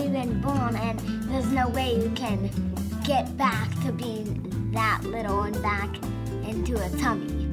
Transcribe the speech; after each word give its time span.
already 0.00 0.26
been 0.26 0.40
born, 0.40 0.76
and 0.76 0.98
there's 1.30 1.46
no 1.52 1.68
way 1.68 1.94
you 1.94 2.10
can 2.12 2.50
get 3.04 3.36
back 3.36 3.68
to 3.84 3.92
being 3.92 4.70
that 4.72 5.02
little 5.04 5.42
and 5.42 5.60
back 5.62 5.94
into 6.48 6.74
a 6.76 6.88
tummy. 6.98 7.50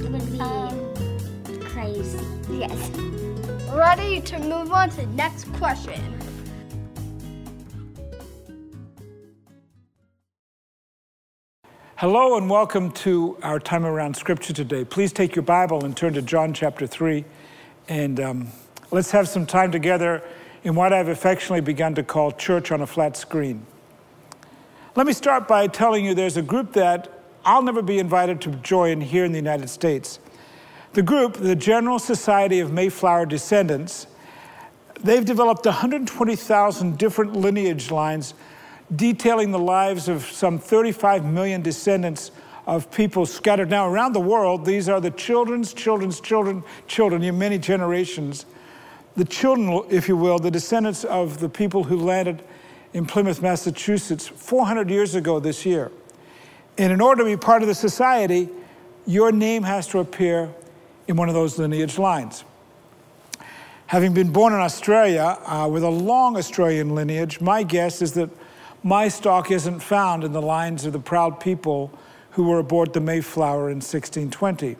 It 0.00 0.10
would 0.10 0.32
be 0.32 0.40
um, 0.40 1.60
crazy. 1.60 2.24
Yes. 2.50 2.90
Ready 3.72 4.20
to 4.22 4.38
move 4.38 4.72
on 4.72 4.90
to 4.90 4.96
the 4.96 5.06
next 5.08 5.52
question. 5.54 6.13
Hello 11.96 12.36
and 12.36 12.50
welcome 12.50 12.90
to 12.90 13.38
our 13.40 13.60
time 13.60 13.86
around 13.86 14.16
Scripture 14.16 14.52
today. 14.52 14.84
Please 14.84 15.12
take 15.12 15.36
your 15.36 15.44
Bible 15.44 15.84
and 15.84 15.96
turn 15.96 16.12
to 16.14 16.22
John 16.22 16.52
chapter 16.52 16.88
3, 16.88 17.24
and 17.88 18.18
um, 18.18 18.48
let's 18.90 19.12
have 19.12 19.28
some 19.28 19.46
time 19.46 19.70
together 19.70 20.20
in 20.64 20.74
what 20.74 20.92
I've 20.92 21.06
affectionately 21.06 21.60
begun 21.60 21.94
to 21.94 22.02
call 22.02 22.32
church 22.32 22.72
on 22.72 22.80
a 22.80 22.86
flat 22.86 23.16
screen. 23.16 23.64
Let 24.96 25.06
me 25.06 25.12
start 25.12 25.46
by 25.46 25.68
telling 25.68 26.04
you 26.04 26.16
there's 26.16 26.36
a 26.36 26.42
group 26.42 26.72
that 26.72 27.12
I'll 27.44 27.62
never 27.62 27.80
be 27.80 28.00
invited 28.00 28.40
to 28.40 28.50
join 28.50 29.00
here 29.00 29.24
in 29.24 29.30
the 29.30 29.38
United 29.38 29.70
States. 29.70 30.18
The 30.94 31.02
group, 31.02 31.34
the 31.34 31.54
General 31.54 32.00
Society 32.00 32.58
of 32.58 32.72
Mayflower 32.72 33.26
Descendants, 33.26 34.08
they've 35.00 35.24
developed 35.24 35.64
120,000 35.64 36.98
different 36.98 37.36
lineage 37.36 37.92
lines 37.92 38.34
detailing 38.94 39.50
the 39.50 39.58
lives 39.58 40.08
of 40.08 40.24
some 40.24 40.58
35 40.58 41.24
million 41.24 41.62
descendants 41.62 42.30
of 42.66 42.90
people 42.90 43.26
scattered 43.26 43.70
now 43.70 43.88
around 43.88 44.12
the 44.12 44.20
world. 44.20 44.64
These 44.64 44.88
are 44.88 45.00
the 45.00 45.10
children's 45.10 45.74
children's 45.74 46.20
children, 46.20 46.62
children, 46.86 47.22
in 47.22 47.38
many 47.38 47.58
generations. 47.58 48.46
The 49.16 49.24
children, 49.24 49.84
if 49.90 50.08
you 50.08 50.16
will, 50.16 50.38
the 50.38 50.50
descendants 50.50 51.04
of 51.04 51.40
the 51.40 51.48
people 51.48 51.84
who 51.84 51.96
landed 51.96 52.42
in 52.92 53.06
Plymouth, 53.06 53.42
Massachusetts 53.42 54.26
400 54.26 54.88
years 54.88 55.14
ago 55.14 55.40
this 55.40 55.66
year. 55.66 55.90
And 56.78 56.92
in 56.92 57.00
order 57.00 57.22
to 57.22 57.28
be 57.28 57.36
part 57.36 57.62
of 57.62 57.68
the 57.68 57.74
society, 57.74 58.48
your 59.06 59.30
name 59.30 59.62
has 59.62 59.86
to 59.88 59.98
appear 59.98 60.52
in 61.06 61.16
one 61.16 61.28
of 61.28 61.34
those 61.34 61.58
lineage 61.58 61.98
lines. 61.98 62.44
Having 63.86 64.14
been 64.14 64.32
born 64.32 64.52
in 64.52 64.60
Australia 64.60 65.38
uh, 65.44 65.68
with 65.70 65.84
a 65.84 65.90
long 65.90 66.36
Australian 66.36 66.94
lineage, 66.94 67.40
my 67.40 67.62
guess 67.62 68.00
is 68.00 68.14
that 68.14 68.30
my 68.84 69.08
stock 69.08 69.50
isn't 69.50 69.80
found 69.80 70.24
in 70.24 70.32
the 70.32 70.42
lines 70.42 70.84
of 70.84 70.92
the 70.92 71.00
proud 71.00 71.40
people 71.40 71.90
who 72.32 72.44
were 72.44 72.58
aboard 72.58 72.92
the 72.92 73.00
Mayflower 73.00 73.70
in 73.70 73.76
1620. 73.76 74.76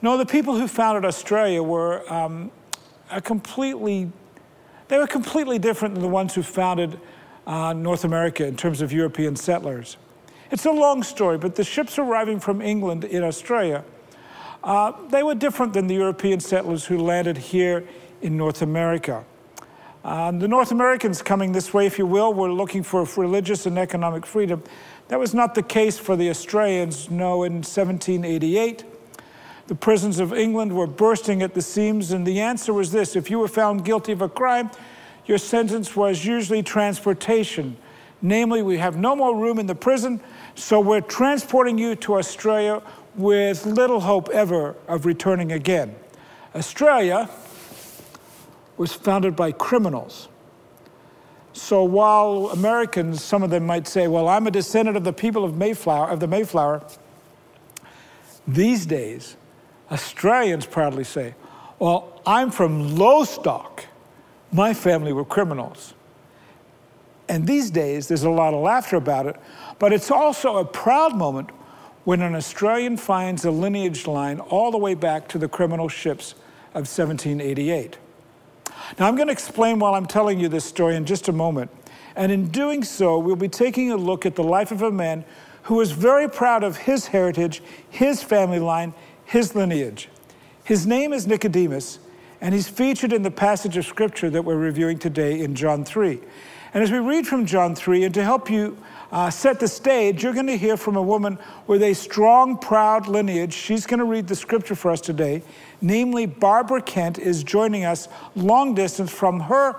No, 0.00 0.16
the 0.16 0.24
people 0.24 0.56
who 0.56 0.68
founded 0.68 1.04
Australia 1.04 1.60
were 1.60 2.10
um, 2.10 2.52
a 3.10 3.20
completely, 3.20 4.12
they 4.86 4.98
were 4.98 5.08
completely 5.08 5.58
different 5.58 5.94
than 5.94 6.02
the 6.02 6.08
ones 6.08 6.32
who 6.36 6.44
founded 6.44 7.00
uh, 7.48 7.72
North 7.72 8.04
America 8.04 8.46
in 8.46 8.56
terms 8.56 8.80
of 8.80 8.92
European 8.92 9.34
settlers. 9.34 9.96
It's 10.52 10.64
a 10.64 10.70
long 10.70 11.02
story, 11.02 11.38
but 11.38 11.56
the 11.56 11.64
ships 11.64 11.98
arriving 11.98 12.38
from 12.38 12.62
England 12.62 13.04
in 13.04 13.24
Australia, 13.24 13.84
uh, 14.62 14.92
they 15.08 15.24
were 15.24 15.34
different 15.34 15.72
than 15.72 15.88
the 15.88 15.94
European 15.94 16.38
settlers 16.38 16.84
who 16.84 16.98
landed 16.98 17.36
here 17.36 17.84
in 18.22 18.36
North 18.36 18.62
America. 18.62 19.24
Um, 20.08 20.38
the 20.38 20.48
North 20.48 20.72
Americans 20.72 21.20
coming 21.20 21.52
this 21.52 21.74
way, 21.74 21.84
if 21.84 21.98
you 21.98 22.06
will, 22.06 22.32
were 22.32 22.50
looking 22.50 22.82
for 22.82 23.06
religious 23.18 23.66
and 23.66 23.78
economic 23.78 24.24
freedom. 24.24 24.62
That 25.08 25.18
was 25.18 25.34
not 25.34 25.54
the 25.54 25.62
case 25.62 25.98
for 25.98 26.16
the 26.16 26.30
Australians. 26.30 27.10
No, 27.10 27.42
in 27.42 27.56
1788, 27.56 28.84
the 29.66 29.74
prisons 29.74 30.18
of 30.18 30.32
England 30.32 30.74
were 30.74 30.86
bursting 30.86 31.42
at 31.42 31.52
the 31.52 31.60
seams, 31.60 32.10
and 32.10 32.26
the 32.26 32.40
answer 32.40 32.72
was 32.72 32.90
this 32.90 33.16
if 33.16 33.28
you 33.28 33.38
were 33.38 33.48
found 33.48 33.84
guilty 33.84 34.12
of 34.12 34.22
a 34.22 34.30
crime, 34.30 34.70
your 35.26 35.36
sentence 35.36 35.94
was 35.94 36.24
usually 36.24 36.62
transportation. 36.62 37.76
Namely, 38.22 38.62
we 38.62 38.78
have 38.78 38.96
no 38.96 39.14
more 39.14 39.36
room 39.36 39.58
in 39.58 39.66
the 39.66 39.74
prison, 39.74 40.22
so 40.54 40.80
we're 40.80 41.02
transporting 41.02 41.76
you 41.76 41.94
to 41.96 42.14
Australia 42.14 42.80
with 43.14 43.66
little 43.66 44.00
hope 44.00 44.30
ever 44.30 44.74
of 44.86 45.04
returning 45.04 45.52
again. 45.52 45.94
Australia 46.54 47.28
was 48.78 48.92
founded 48.92 49.36
by 49.36 49.52
criminals. 49.52 50.28
So 51.52 51.82
while 51.82 52.50
Americans, 52.52 53.22
some 53.22 53.42
of 53.42 53.50
them 53.50 53.66
might 53.66 53.88
say, 53.88 54.06
well, 54.06 54.28
I'm 54.28 54.46
a 54.46 54.50
descendant 54.50 54.96
of 54.96 55.04
the 55.04 55.12
people 55.12 55.44
of 55.44 55.56
Mayflower, 55.56 56.08
of 56.08 56.20
the 56.20 56.28
Mayflower, 56.28 56.82
these 58.46 58.86
days, 58.86 59.36
Australians 59.90 60.66
proudly 60.66 61.04
say, 61.04 61.34
well, 61.78 62.20
I'm 62.24 62.50
from 62.50 62.96
Lostock. 62.96 63.84
My 64.52 64.72
family 64.72 65.12
were 65.12 65.24
criminals. 65.24 65.94
And 67.28 67.46
these 67.46 67.70
days, 67.70 68.08
there's 68.08 68.22
a 68.22 68.30
lot 68.30 68.54
of 68.54 68.62
laughter 68.62 68.96
about 68.96 69.26
it, 69.26 69.36
but 69.78 69.92
it's 69.92 70.10
also 70.10 70.56
a 70.56 70.64
proud 70.64 71.14
moment 71.14 71.50
when 72.04 72.22
an 72.22 72.34
Australian 72.34 72.96
finds 72.96 73.44
a 73.44 73.50
lineage 73.50 74.06
line 74.06 74.40
all 74.40 74.70
the 74.70 74.78
way 74.78 74.94
back 74.94 75.28
to 75.28 75.38
the 75.38 75.48
criminal 75.48 75.88
ships 75.88 76.32
of 76.72 76.88
1788. 76.88 77.98
Now, 78.98 79.06
I'm 79.06 79.16
going 79.16 79.28
to 79.28 79.32
explain 79.32 79.78
while 79.78 79.94
I'm 79.94 80.06
telling 80.06 80.38
you 80.38 80.48
this 80.48 80.64
story 80.64 80.96
in 80.96 81.04
just 81.04 81.28
a 81.28 81.32
moment. 81.32 81.70
And 82.16 82.32
in 82.32 82.48
doing 82.48 82.82
so, 82.82 83.18
we'll 83.18 83.36
be 83.36 83.48
taking 83.48 83.92
a 83.92 83.96
look 83.96 84.26
at 84.26 84.34
the 84.34 84.42
life 84.42 84.72
of 84.72 84.82
a 84.82 84.90
man 84.90 85.24
who 85.62 85.74
was 85.76 85.92
very 85.92 86.28
proud 86.28 86.64
of 86.64 86.76
his 86.78 87.08
heritage, 87.08 87.62
his 87.90 88.22
family 88.22 88.58
line, 88.58 88.94
his 89.24 89.54
lineage. 89.54 90.08
His 90.64 90.86
name 90.86 91.12
is 91.12 91.26
Nicodemus, 91.26 91.98
and 92.40 92.54
he's 92.54 92.68
featured 92.68 93.12
in 93.12 93.22
the 93.22 93.30
passage 93.30 93.76
of 93.76 93.86
scripture 93.86 94.30
that 94.30 94.44
we're 94.44 94.56
reviewing 94.56 94.98
today 94.98 95.40
in 95.40 95.54
John 95.54 95.84
3. 95.84 96.20
And 96.78 96.84
as 96.84 96.92
we 96.92 97.00
read 97.00 97.26
from 97.26 97.44
John 97.44 97.74
3, 97.74 98.04
and 98.04 98.14
to 98.14 98.22
help 98.22 98.48
you 98.48 98.78
uh, 99.10 99.30
set 99.30 99.58
the 99.58 99.66
stage, 99.66 100.22
you're 100.22 100.32
going 100.32 100.46
to 100.46 100.56
hear 100.56 100.76
from 100.76 100.94
a 100.94 101.02
woman 101.02 101.36
with 101.66 101.82
a 101.82 101.92
strong, 101.92 102.56
proud 102.56 103.08
lineage. 103.08 103.52
She's 103.52 103.84
going 103.84 103.98
to 103.98 104.04
read 104.04 104.28
the 104.28 104.36
scripture 104.36 104.76
for 104.76 104.92
us 104.92 105.00
today. 105.00 105.42
Namely, 105.80 106.24
Barbara 106.26 106.80
Kent 106.80 107.18
is 107.18 107.42
joining 107.42 107.84
us 107.84 108.06
long 108.36 108.76
distance 108.76 109.10
from 109.10 109.40
her 109.40 109.74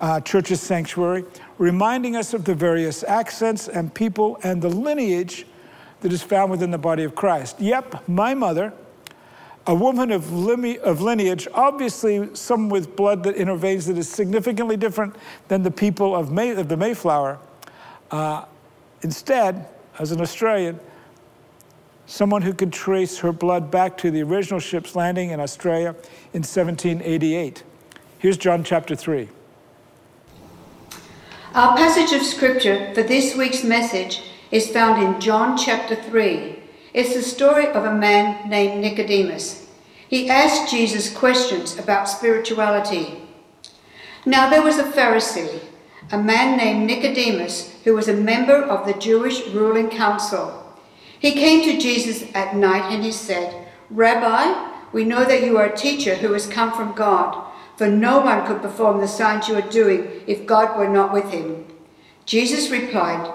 uh, 0.00 0.20
church's 0.20 0.60
sanctuary, 0.60 1.24
reminding 1.58 2.14
us 2.14 2.32
of 2.32 2.44
the 2.44 2.54
various 2.54 3.02
accents 3.02 3.66
and 3.66 3.92
people 3.92 4.38
and 4.44 4.62
the 4.62 4.70
lineage 4.70 5.46
that 6.02 6.12
is 6.12 6.22
found 6.22 6.52
within 6.52 6.70
the 6.70 6.78
body 6.78 7.02
of 7.02 7.16
Christ. 7.16 7.60
Yep, 7.60 8.08
my 8.08 8.34
mother, 8.34 8.72
a 9.66 9.74
woman 9.74 10.12
of, 10.12 10.32
of 10.32 11.00
lineage, 11.00 11.48
obviously 11.52 12.28
someone 12.34 12.68
with 12.68 12.94
blood 12.94 13.24
that 13.24 13.36
in 13.36 13.48
her 13.48 13.56
veins 13.56 13.86
that 13.86 13.98
is 13.98 14.08
significantly 14.08 14.76
different 14.76 15.16
than 15.48 15.62
the 15.62 15.70
people 15.70 16.14
of, 16.14 16.30
May, 16.30 16.50
of 16.50 16.68
the 16.68 16.76
Mayflower. 16.76 17.38
Uh, 18.10 18.44
instead, 19.02 19.66
as 19.98 20.12
an 20.12 20.20
Australian, 20.20 20.78
someone 22.06 22.42
who 22.42 22.54
could 22.54 22.72
trace 22.72 23.18
her 23.18 23.32
blood 23.32 23.70
back 23.70 23.98
to 23.98 24.10
the 24.10 24.22
original 24.22 24.60
ship's 24.60 24.94
landing 24.94 25.30
in 25.30 25.40
Australia 25.40 25.90
in 26.32 26.42
1788. 26.42 27.64
Here's 28.18 28.36
John 28.36 28.62
chapter 28.62 28.94
3. 28.94 29.28
Our 31.54 31.76
passage 31.76 32.12
of 32.12 32.24
scripture 32.24 32.94
for 32.94 33.02
this 33.02 33.34
week's 33.34 33.64
message 33.64 34.22
is 34.50 34.68
found 34.70 35.02
in 35.02 35.20
John 35.20 35.56
chapter 35.56 35.96
3. 35.96 36.62
It's 36.96 37.12
the 37.12 37.20
story 37.20 37.68
of 37.68 37.84
a 37.84 37.94
man 37.94 38.48
named 38.48 38.80
Nicodemus. 38.80 39.66
He 40.08 40.30
asked 40.30 40.70
Jesus 40.70 41.14
questions 41.14 41.78
about 41.78 42.08
spirituality. 42.08 43.20
Now 44.24 44.48
there 44.48 44.62
was 44.62 44.78
a 44.78 44.90
Pharisee, 44.90 45.60
a 46.10 46.16
man 46.16 46.56
named 46.56 46.86
Nicodemus, 46.86 47.70
who 47.84 47.92
was 47.92 48.08
a 48.08 48.14
member 48.14 48.62
of 48.62 48.86
the 48.86 48.98
Jewish 48.98 49.46
ruling 49.48 49.90
council. 49.90 50.74
He 51.18 51.32
came 51.32 51.62
to 51.64 51.78
Jesus 51.78 52.30
at 52.34 52.56
night 52.56 52.90
and 52.90 53.04
he 53.04 53.12
said, 53.12 53.68
Rabbi, 53.90 54.70
we 54.90 55.04
know 55.04 55.26
that 55.26 55.44
you 55.44 55.58
are 55.58 55.66
a 55.66 55.76
teacher 55.76 56.14
who 56.14 56.32
has 56.32 56.46
come 56.46 56.72
from 56.72 56.94
God, 56.94 57.46
for 57.76 57.88
no 57.88 58.20
one 58.20 58.46
could 58.46 58.62
perform 58.62 59.02
the 59.02 59.06
signs 59.06 59.48
you 59.48 59.54
are 59.54 59.70
doing 59.70 60.22
if 60.26 60.46
God 60.46 60.78
were 60.78 60.88
not 60.88 61.12
with 61.12 61.30
him. 61.30 61.66
Jesus 62.24 62.70
replied, 62.70 63.30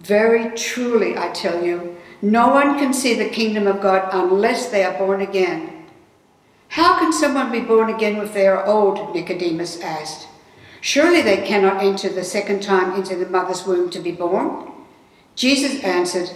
Very 0.00 0.56
truly, 0.56 1.16
I 1.16 1.28
tell 1.28 1.62
you, 1.62 1.94
no 2.20 2.48
one 2.48 2.78
can 2.78 2.92
see 2.92 3.14
the 3.14 3.28
kingdom 3.28 3.66
of 3.66 3.80
God 3.80 4.08
unless 4.12 4.68
they 4.68 4.84
are 4.84 4.98
born 4.98 5.20
again. 5.20 5.86
How 6.68 6.98
can 6.98 7.12
someone 7.12 7.50
be 7.52 7.60
born 7.60 7.88
again 7.94 8.16
if 8.16 8.34
they 8.34 8.46
are 8.46 8.64
old? 8.66 9.14
Nicodemus 9.14 9.80
asked. 9.80 10.28
Surely 10.80 11.22
they 11.22 11.46
cannot 11.46 11.82
enter 11.82 12.08
the 12.08 12.24
second 12.24 12.62
time 12.62 12.94
into 12.94 13.16
the 13.16 13.28
mother's 13.28 13.66
womb 13.66 13.90
to 13.90 14.00
be 14.00 14.12
born? 14.12 14.70
Jesus 15.34 15.82
answered, 15.82 16.30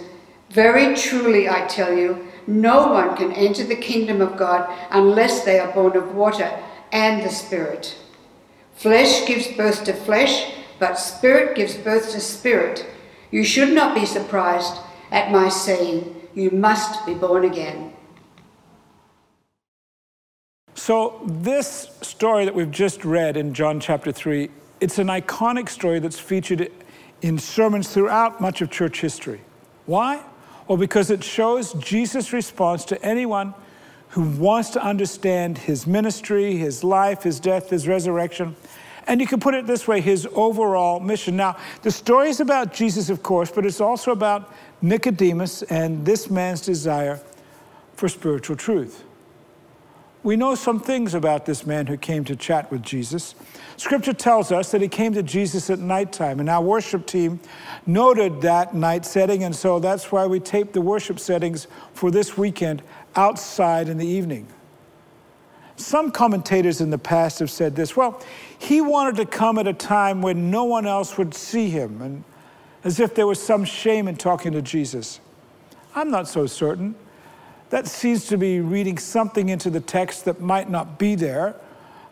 Very 0.49 0.95
truly, 0.95 1.49
I 1.49 1.67
tell 1.67 1.95
you, 1.95 2.27
no 2.47 2.87
one 2.87 3.15
can 3.15 3.31
enter 3.33 3.63
the 3.63 3.75
kingdom 3.75 4.21
of 4.21 4.37
God 4.37 4.69
unless 4.91 5.43
they 5.43 5.59
are 5.59 5.71
born 5.71 5.95
of 5.95 6.15
water 6.15 6.51
and 6.91 7.23
the 7.23 7.29
Spirit. 7.29 7.97
Flesh 8.75 9.25
gives 9.25 9.47
birth 9.47 9.83
to 9.85 9.93
flesh, 9.93 10.53
but 10.79 10.95
Spirit 10.95 11.55
gives 11.55 11.75
birth 11.75 12.11
to 12.11 12.19
spirit. 12.19 12.85
You 13.31 13.43
should 13.43 13.73
not 13.73 13.95
be 13.95 14.05
surprised 14.05 14.77
at 15.13 15.31
my 15.31 15.47
saying, 15.47 16.13
You 16.33 16.49
must 16.51 17.05
be 17.05 17.13
born 17.13 17.45
again. 17.45 17.93
So, 20.73 21.21
this 21.25 21.87
story 22.01 22.43
that 22.43 22.53
we've 22.53 22.71
just 22.71 23.05
read 23.05 23.37
in 23.37 23.53
John 23.53 23.79
chapter 23.79 24.11
3, 24.11 24.49
it's 24.81 24.99
an 24.99 25.07
iconic 25.07 25.69
story 25.69 25.99
that's 25.99 26.19
featured 26.19 26.69
in 27.21 27.37
sermons 27.37 27.87
throughout 27.87 28.41
much 28.41 28.61
of 28.61 28.69
church 28.69 28.99
history. 28.99 29.39
Why? 29.85 30.21
Well, 30.67 30.77
because 30.77 31.09
it 31.09 31.23
shows 31.23 31.73
Jesus' 31.73 32.33
response 32.33 32.83
to 32.85 33.01
anyone 33.05 33.53
who 34.09 34.23
wants 34.23 34.71
to 34.71 34.83
understand 34.83 35.57
his 35.57 35.87
ministry, 35.87 36.57
his 36.57 36.83
life, 36.83 37.23
his 37.23 37.39
death, 37.39 37.69
his 37.69 37.87
resurrection. 37.87 38.55
And 39.07 39.19
you 39.19 39.27
can 39.27 39.39
put 39.39 39.53
it 39.53 39.67
this 39.67 39.87
way 39.87 40.01
his 40.01 40.27
overall 40.33 40.99
mission. 40.99 41.35
Now, 41.35 41.57
the 41.81 41.91
story 41.91 42.29
is 42.29 42.39
about 42.39 42.73
Jesus, 42.73 43.09
of 43.09 43.23
course, 43.23 43.51
but 43.51 43.65
it's 43.65 43.81
also 43.81 44.11
about 44.11 44.53
Nicodemus 44.83 45.63
and 45.63 46.05
this 46.05 46.29
man's 46.29 46.61
desire 46.61 47.21
for 47.95 48.09
spiritual 48.09 48.57
truth. 48.57 49.03
We 50.23 50.35
know 50.35 50.55
some 50.55 50.79
things 50.79 51.13
about 51.13 51.45
this 51.45 51.65
man 51.65 51.87
who 51.87 51.97
came 51.97 52.23
to 52.25 52.35
chat 52.35 52.69
with 52.69 52.81
Jesus. 52.81 53.33
Scripture 53.75 54.13
tells 54.13 54.51
us 54.51 54.71
that 54.71 54.81
he 54.81 54.87
came 54.87 55.13
to 55.13 55.23
Jesus 55.23 55.69
at 55.69 55.79
nighttime, 55.79 56.39
and 56.39 56.49
our 56.49 56.61
worship 56.61 57.05
team 57.05 57.39
noted 57.85 58.41
that 58.41 58.73
night 58.73 59.05
setting, 59.05 59.43
and 59.43 59.55
so 59.55 59.79
that's 59.79 60.11
why 60.11 60.25
we 60.25 60.39
taped 60.39 60.73
the 60.73 60.81
worship 60.81 61.19
settings 61.19 61.67
for 61.93 62.11
this 62.11 62.37
weekend 62.37 62.83
outside 63.15 63.89
in 63.89 63.97
the 63.97 64.07
evening. 64.07 64.47
Some 65.75 66.11
commentators 66.11 66.81
in 66.81 66.89
the 66.89 66.97
past 66.97 67.39
have 67.39 67.49
said 67.49 67.75
this 67.75 67.95
well, 67.95 68.21
he 68.57 68.79
wanted 68.79 69.15
to 69.17 69.25
come 69.25 69.57
at 69.57 69.67
a 69.67 69.73
time 69.73 70.21
when 70.21 70.51
no 70.51 70.65
one 70.65 70.85
else 70.85 71.17
would 71.17 71.33
see 71.33 71.69
him, 71.69 72.01
and 72.01 72.23
as 72.83 72.99
if 72.99 73.15
there 73.15 73.27
was 73.27 73.41
some 73.41 73.65
shame 73.65 74.07
in 74.07 74.15
talking 74.15 74.51
to 74.51 74.61
Jesus. 74.61 75.19
I'm 75.95 76.11
not 76.11 76.27
so 76.27 76.47
certain. 76.47 76.95
That 77.69 77.87
seems 77.87 78.27
to 78.27 78.37
be 78.37 78.59
reading 78.59 78.97
something 78.97 79.49
into 79.49 79.69
the 79.69 79.79
text 79.79 80.25
that 80.25 80.41
might 80.41 80.69
not 80.69 80.99
be 80.99 81.15
there. 81.15 81.55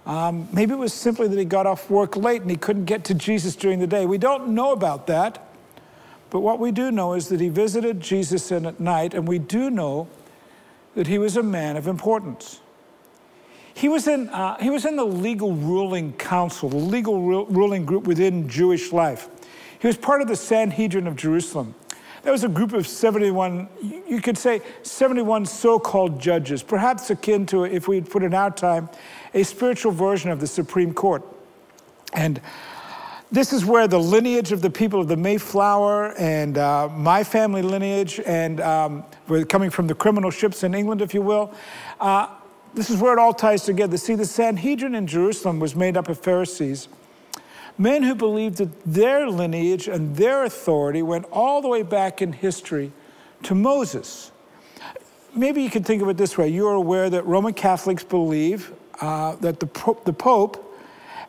Um, 0.05 0.47
maybe 0.51 0.73
it 0.73 0.77
was 0.77 0.93
simply 0.93 1.27
that 1.27 1.37
he 1.37 1.45
got 1.45 1.67
off 1.67 1.89
work 1.89 2.15
late 2.15 2.41
and 2.41 2.49
he 2.49 2.57
couldn't 2.57 2.85
get 2.85 3.03
to 3.05 3.13
Jesus 3.13 3.55
during 3.55 3.79
the 3.79 3.87
day. 3.87 4.05
We 4.05 4.17
don't 4.17 4.49
know 4.49 4.71
about 4.71 5.07
that. 5.07 5.47
But 6.31 6.39
what 6.39 6.59
we 6.59 6.71
do 6.71 6.91
know 6.91 7.13
is 7.13 7.27
that 7.27 7.41
he 7.41 7.49
visited 7.49 7.99
Jesus 7.99 8.51
in 8.51 8.65
at 8.65 8.79
night, 8.79 9.13
and 9.13 9.27
we 9.27 9.37
do 9.37 9.69
know 9.69 10.07
that 10.95 11.05
he 11.07 11.19
was 11.19 11.35
a 11.35 11.43
man 11.43 11.75
of 11.75 11.87
importance. 11.87 12.61
He 13.73 13.89
was 13.89 14.07
in, 14.07 14.29
uh, 14.29 14.57
he 14.59 14.69
was 14.69 14.85
in 14.85 14.95
the 14.95 15.05
legal 15.05 15.53
ruling 15.53 16.13
council, 16.13 16.69
the 16.69 16.77
legal 16.77 17.21
ru- 17.21 17.45
ruling 17.49 17.85
group 17.85 18.07
within 18.07 18.47
Jewish 18.47 18.93
life. 18.93 19.27
He 19.81 19.87
was 19.87 19.97
part 19.97 20.21
of 20.21 20.27
the 20.27 20.35
Sanhedrin 20.35 21.07
of 21.07 21.15
Jerusalem. 21.15 21.73
That 22.21 22.29
was 22.29 22.43
a 22.43 22.49
group 22.49 22.73
of 22.73 22.85
71, 22.85 23.67
you 24.07 24.21
could 24.21 24.37
say 24.37 24.61
71 24.83 25.47
so 25.47 25.79
called 25.79 26.21
judges, 26.21 26.61
perhaps 26.61 27.09
akin 27.09 27.47
to, 27.47 27.63
if 27.63 27.87
we 27.87 27.99
put 27.99 28.21
in 28.21 28.35
our 28.35 28.51
time, 28.51 28.89
a 29.33 29.41
spiritual 29.41 29.91
version 29.91 30.29
of 30.29 30.39
the 30.39 30.45
Supreme 30.45 30.93
Court. 30.93 31.23
And 32.13 32.39
this 33.31 33.51
is 33.51 33.65
where 33.65 33.87
the 33.87 33.99
lineage 33.99 34.51
of 34.51 34.61
the 34.61 34.69
people 34.69 35.01
of 35.01 35.07
the 35.07 35.17
Mayflower 35.17 36.13
and 36.15 36.59
uh, 36.59 36.87
my 36.89 37.23
family 37.23 37.63
lineage, 37.63 38.19
and 38.23 38.61
um, 38.61 39.03
we're 39.27 39.45
coming 39.45 39.71
from 39.71 39.87
the 39.87 39.95
criminal 39.95 40.29
ships 40.29 40.63
in 40.63 40.75
England, 40.75 41.01
if 41.01 41.15
you 41.15 41.23
will, 41.23 41.51
uh, 41.99 42.27
this 42.75 42.91
is 42.91 42.97
where 43.01 43.13
it 43.13 43.19
all 43.19 43.33
ties 43.33 43.63
together. 43.63 43.97
See, 43.97 44.13
the 44.13 44.25
Sanhedrin 44.25 44.93
in 44.93 45.07
Jerusalem 45.07 45.59
was 45.59 45.75
made 45.75 45.97
up 45.97 46.07
of 46.07 46.19
Pharisees, 46.19 46.87
men 47.77 48.03
who 48.03 48.15
believed 48.15 48.57
that 48.57 48.83
their 48.85 49.29
lineage 49.29 49.87
and 49.87 50.15
their 50.15 50.43
authority 50.43 51.01
went 51.01 51.25
all 51.31 51.61
the 51.61 51.67
way 51.67 51.83
back 51.83 52.21
in 52.21 52.33
history 52.33 52.91
to 53.43 53.55
Moses. 53.55 54.31
Maybe 55.33 55.63
you 55.63 55.69
can 55.69 55.83
think 55.83 56.01
of 56.01 56.09
it 56.09 56.17
this 56.17 56.37
way 56.37 56.49
you're 56.49 56.73
aware 56.73 57.09
that 57.09 57.25
Roman 57.25 57.53
Catholics 57.53 58.03
believe 58.03 58.73
uh, 58.99 59.35
that 59.37 59.59
the, 59.59 59.95
the 60.05 60.13
Pope 60.13 60.67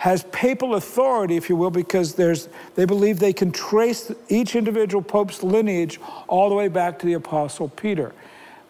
has 0.03 0.25
papal 0.33 0.75
authority, 0.75 1.37
if 1.37 1.49
you 1.49 1.55
will, 1.55 1.71
because 1.71 2.15
they 2.15 2.85
believe 2.85 3.21
they 3.21 3.33
can 3.33 3.53
trace 3.53 4.11
each 4.29 4.57
individual 4.57 5.01
pope's 5.01 5.45
lineage 5.45 6.01
all 6.27 6.49
the 6.49 6.57
way 6.57 6.67
back 6.67 6.99
to 6.99 7.07
the 7.07 7.13
Apostle 7.13 7.69
Peter. 7.69 8.13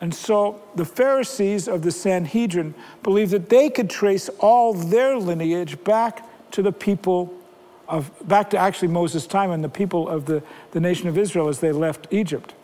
And 0.03 0.15
so 0.15 0.61
the 0.75 0.85
Pharisees 0.85 1.69
of 1.69 1.81
the 1.81 1.91
Sanhedrin 1.91 2.75
believed 3.03 3.31
that 3.31 3.49
they 3.49 3.71
could 3.71 3.89
trace 3.89 4.29
all 4.41 4.75
their 4.75 5.17
lineage 5.17 5.83
back 5.85 6.51
to 6.51 6.61
the 6.61 6.71
people 6.71 7.33
of, 7.93 8.11
back 8.27 8.49
to 8.51 8.59
actually 8.59 8.89
Moses' 8.89 9.27
time 9.27 9.51
and 9.51 9.63
the 9.63 9.69
people 9.69 10.09
of 10.09 10.25
the, 10.25 10.43
the 10.71 10.81
nation 10.81 11.09
of 11.09 11.19
Israel 11.19 11.49
as 11.49 11.61
they 11.61 11.73
left 11.73 12.09
Egypt. 12.11 12.55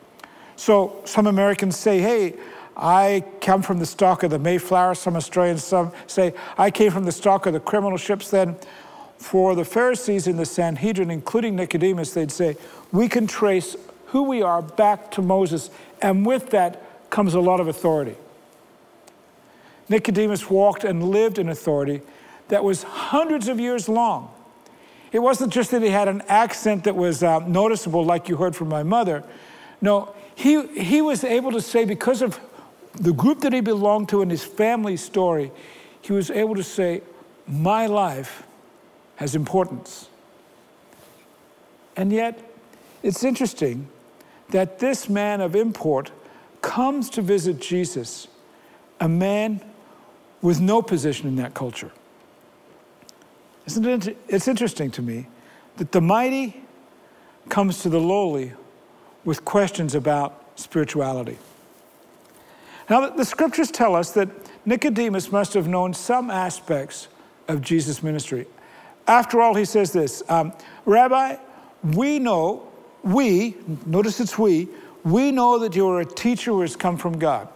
So 0.56 1.00
some 1.04 1.26
Americans 1.26 1.76
say, 1.76 2.00
hey, 2.00 2.34
I 2.74 3.22
come 3.42 3.60
from 3.60 3.78
the 3.78 3.86
stock 3.86 4.22
of 4.22 4.30
the 4.30 4.38
Mayflower. 4.38 4.94
Some 4.94 5.16
Australians 5.16 5.62
some 5.64 5.92
say, 6.06 6.32
I 6.56 6.70
came 6.70 6.90
from 6.90 7.04
the 7.04 7.12
stock 7.12 7.44
of 7.44 7.52
the 7.52 7.60
criminal 7.60 7.98
ships. 7.98 8.30
Then, 8.30 8.56
for 9.18 9.54
the 9.54 9.64
Pharisees 9.64 10.26
in 10.26 10.36
the 10.36 10.46
Sanhedrin, 10.46 11.10
including 11.10 11.56
Nicodemus, 11.56 12.12
they'd 12.12 12.32
say, 12.32 12.56
we 12.90 13.06
can 13.08 13.26
trace 13.26 13.76
who 14.06 14.22
we 14.22 14.40
are 14.40 14.62
back 14.62 15.10
to 15.10 15.22
Moses. 15.22 15.70
And 16.00 16.24
with 16.24 16.50
that 16.50 17.10
comes 17.10 17.34
a 17.34 17.40
lot 17.40 17.60
of 17.60 17.68
authority. 17.68 18.16
Nicodemus 19.90 20.48
walked 20.48 20.84
and 20.84 21.02
lived 21.10 21.38
in 21.38 21.50
authority 21.50 22.00
that 22.48 22.64
was 22.64 22.82
hundreds 22.84 23.48
of 23.48 23.60
years 23.60 23.90
long. 23.90 24.32
It 25.12 25.20
wasn't 25.20 25.52
just 25.52 25.70
that 25.70 25.82
he 25.82 25.88
had 25.88 26.08
an 26.08 26.22
accent 26.28 26.84
that 26.84 26.94
was 26.94 27.22
uh, 27.22 27.40
noticeable, 27.40 28.04
like 28.04 28.28
you 28.28 28.36
heard 28.36 28.54
from 28.54 28.68
my 28.68 28.82
mother. 28.82 29.24
No, 29.80 30.14
he, 30.34 30.66
he 30.68 31.00
was 31.00 31.24
able 31.24 31.52
to 31.52 31.60
say, 31.60 31.84
because 31.84 32.22
of 32.22 32.38
the 32.94 33.12
group 33.12 33.40
that 33.40 33.52
he 33.52 33.60
belonged 33.60 34.08
to 34.10 34.22
and 34.22 34.30
his 34.30 34.44
family 34.44 34.96
story, 34.96 35.50
he 36.00 36.12
was 36.12 36.30
able 36.30 36.54
to 36.54 36.62
say, 36.62 37.02
My 37.46 37.86
life 37.86 38.44
has 39.16 39.34
importance. 39.34 40.08
And 41.96 42.12
yet, 42.12 42.38
it's 43.02 43.24
interesting 43.24 43.88
that 44.50 44.78
this 44.78 45.08
man 45.08 45.40
of 45.40 45.56
import 45.56 46.10
comes 46.62 47.10
to 47.10 47.22
visit 47.22 47.60
Jesus, 47.60 48.28
a 49.00 49.08
man 49.08 49.60
with 50.40 50.60
no 50.60 50.82
position 50.82 51.26
in 51.28 51.36
that 51.36 51.54
culture. 51.54 51.90
Isn't 53.68 54.08
it? 54.08 54.16
It's 54.28 54.48
interesting 54.48 54.90
to 54.92 55.02
me 55.02 55.26
that 55.76 55.92
the 55.92 56.00
mighty 56.00 56.64
comes 57.50 57.82
to 57.82 57.90
the 57.90 58.00
lowly 58.00 58.54
with 59.26 59.44
questions 59.44 59.94
about 59.94 60.42
spirituality. 60.56 61.36
Now, 62.88 63.10
the 63.10 63.26
scriptures 63.26 63.70
tell 63.70 63.94
us 63.94 64.12
that 64.12 64.30
Nicodemus 64.64 65.30
must 65.30 65.52
have 65.52 65.68
known 65.68 65.92
some 65.92 66.30
aspects 66.30 67.08
of 67.46 67.60
Jesus' 67.60 68.02
ministry. 68.02 68.46
After 69.06 69.42
all, 69.42 69.54
he 69.54 69.66
says 69.66 69.92
this 69.92 70.22
um, 70.30 70.54
Rabbi, 70.86 71.36
we 71.82 72.18
know, 72.18 72.66
we, 73.02 73.54
notice 73.84 74.18
it's 74.18 74.38
we, 74.38 74.68
we 75.04 75.30
know 75.30 75.58
that 75.58 75.76
you 75.76 75.86
are 75.88 76.00
a 76.00 76.06
teacher 76.06 76.52
who 76.52 76.62
has 76.62 76.74
come 76.74 76.96
from 76.96 77.18
God. 77.18 77.48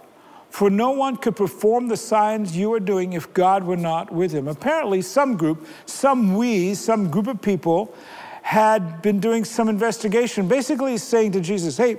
For 0.52 0.68
no 0.68 0.90
one 0.90 1.16
could 1.16 1.34
perform 1.34 1.88
the 1.88 1.96
signs 1.96 2.54
you 2.54 2.74
are 2.74 2.78
doing 2.78 3.14
if 3.14 3.32
God 3.32 3.64
were 3.64 3.74
not 3.74 4.12
with 4.12 4.32
him. 4.32 4.48
Apparently, 4.48 5.00
some 5.00 5.38
group, 5.38 5.66
some 5.86 6.36
we, 6.36 6.74
some 6.74 7.10
group 7.10 7.26
of 7.26 7.40
people 7.40 7.94
had 8.42 9.00
been 9.00 9.18
doing 9.18 9.46
some 9.46 9.70
investigation, 9.70 10.48
basically 10.48 10.98
saying 10.98 11.32
to 11.32 11.40
Jesus, 11.40 11.78
Hey, 11.78 11.96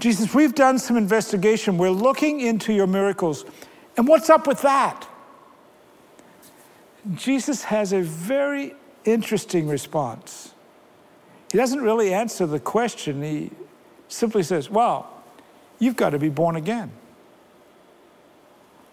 Jesus, 0.00 0.34
we've 0.34 0.54
done 0.54 0.78
some 0.78 0.98
investigation. 0.98 1.78
We're 1.78 1.88
looking 1.88 2.40
into 2.40 2.74
your 2.74 2.86
miracles. 2.86 3.46
And 3.96 4.06
what's 4.06 4.28
up 4.28 4.46
with 4.46 4.60
that? 4.60 5.08
Jesus 7.14 7.64
has 7.64 7.94
a 7.94 8.02
very 8.02 8.74
interesting 9.06 9.66
response. 9.66 10.52
He 11.50 11.56
doesn't 11.56 11.80
really 11.80 12.12
answer 12.12 12.44
the 12.44 12.60
question. 12.60 13.22
He 13.22 13.50
simply 14.08 14.42
says, 14.42 14.68
Well, 14.68 15.10
you've 15.78 15.96
got 15.96 16.10
to 16.10 16.18
be 16.18 16.28
born 16.28 16.54
again. 16.56 16.92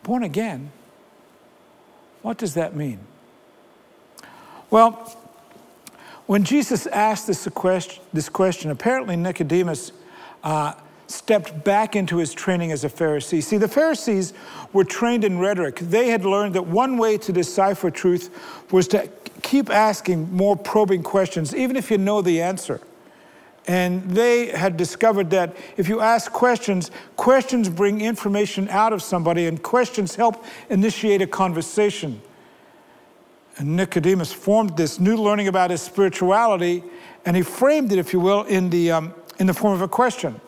Born 0.06 0.24
again? 0.24 0.72
What 2.22 2.38
does 2.38 2.54
that 2.54 2.76
mean? 2.76 3.00
Well, 4.70 5.16
When 6.26 6.44
Jesus 6.44 6.88
asked 6.88 7.28
this 7.28 7.48
question, 7.50 8.04
this 8.12 8.30
question 8.30 8.72
apparently 8.72 9.16
Nicodemus 9.16 9.92
uh, 10.44 10.74
stepped 11.08 11.64
back 11.64 11.96
into 11.96 12.18
his 12.18 12.34
training 12.34 12.72
as 12.72 12.84
a 12.84 12.90
Pharisee. 12.90 13.44
See, 13.44 13.58
the 13.58 13.68
Pharisees 13.68 14.34
were 14.74 14.84
trained 14.84 15.24
in 15.24 15.38
rhetoric. 15.38 15.76
They 15.78 16.10
had 16.10 16.26
learned 16.26 16.56
that 16.56 16.66
one 16.66 16.98
way 16.98 17.20
to 17.20 17.32
decipher 17.32 17.92
truth 17.92 18.32
was 18.72 18.88
to 18.88 19.08
keep 19.44 19.70
asking 19.70 20.34
more 20.34 20.56
probing 20.56 21.04
questions, 21.04 21.56
even 21.56 21.76
if 21.76 21.92
you 21.92 22.00
know 22.00 22.24
the 22.24 22.42
answer. 22.42 22.82
And 23.68 24.04
they 24.12 24.48
had 24.48 24.78
discovered 24.78 25.32
that 25.32 25.56
if 25.76 25.90
you 25.90 26.00
ask 26.00 26.32
questions, 26.32 26.92
questions 27.16 27.68
bring 27.68 28.02
information 28.02 28.70
out 28.70 28.94
of 28.94 29.02
somebody, 29.02 29.48
and 29.48 29.62
questions 29.62 30.16
help 30.16 30.44
initiate 30.70 31.22
a 31.22 31.28
conversation. 31.28 32.22
And 33.58 33.76
Nicodemus 33.76 34.32
formed 34.32 34.78
this 34.78 35.00
new 35.00 35.16
learning 35.16 35.48
about 35.48 35.72
his 35.72 35.82
spirituality, 35.82 36.84
and 37.26 37.36
he 37.36 37.42
framed 37.42 37.92
it, 37.92 37.98
if 37.98 38.14
you 38.14 38.20
will, 38.20 38.44
in 38.44 38.70
the, 38.70 38.92
um, 38.92 39.14
in 39.40 39.48
the 39.48 39.54
form 39.54 39.74
of 39.74 39.82
a 39.82 39.88
question. 39.88 40.40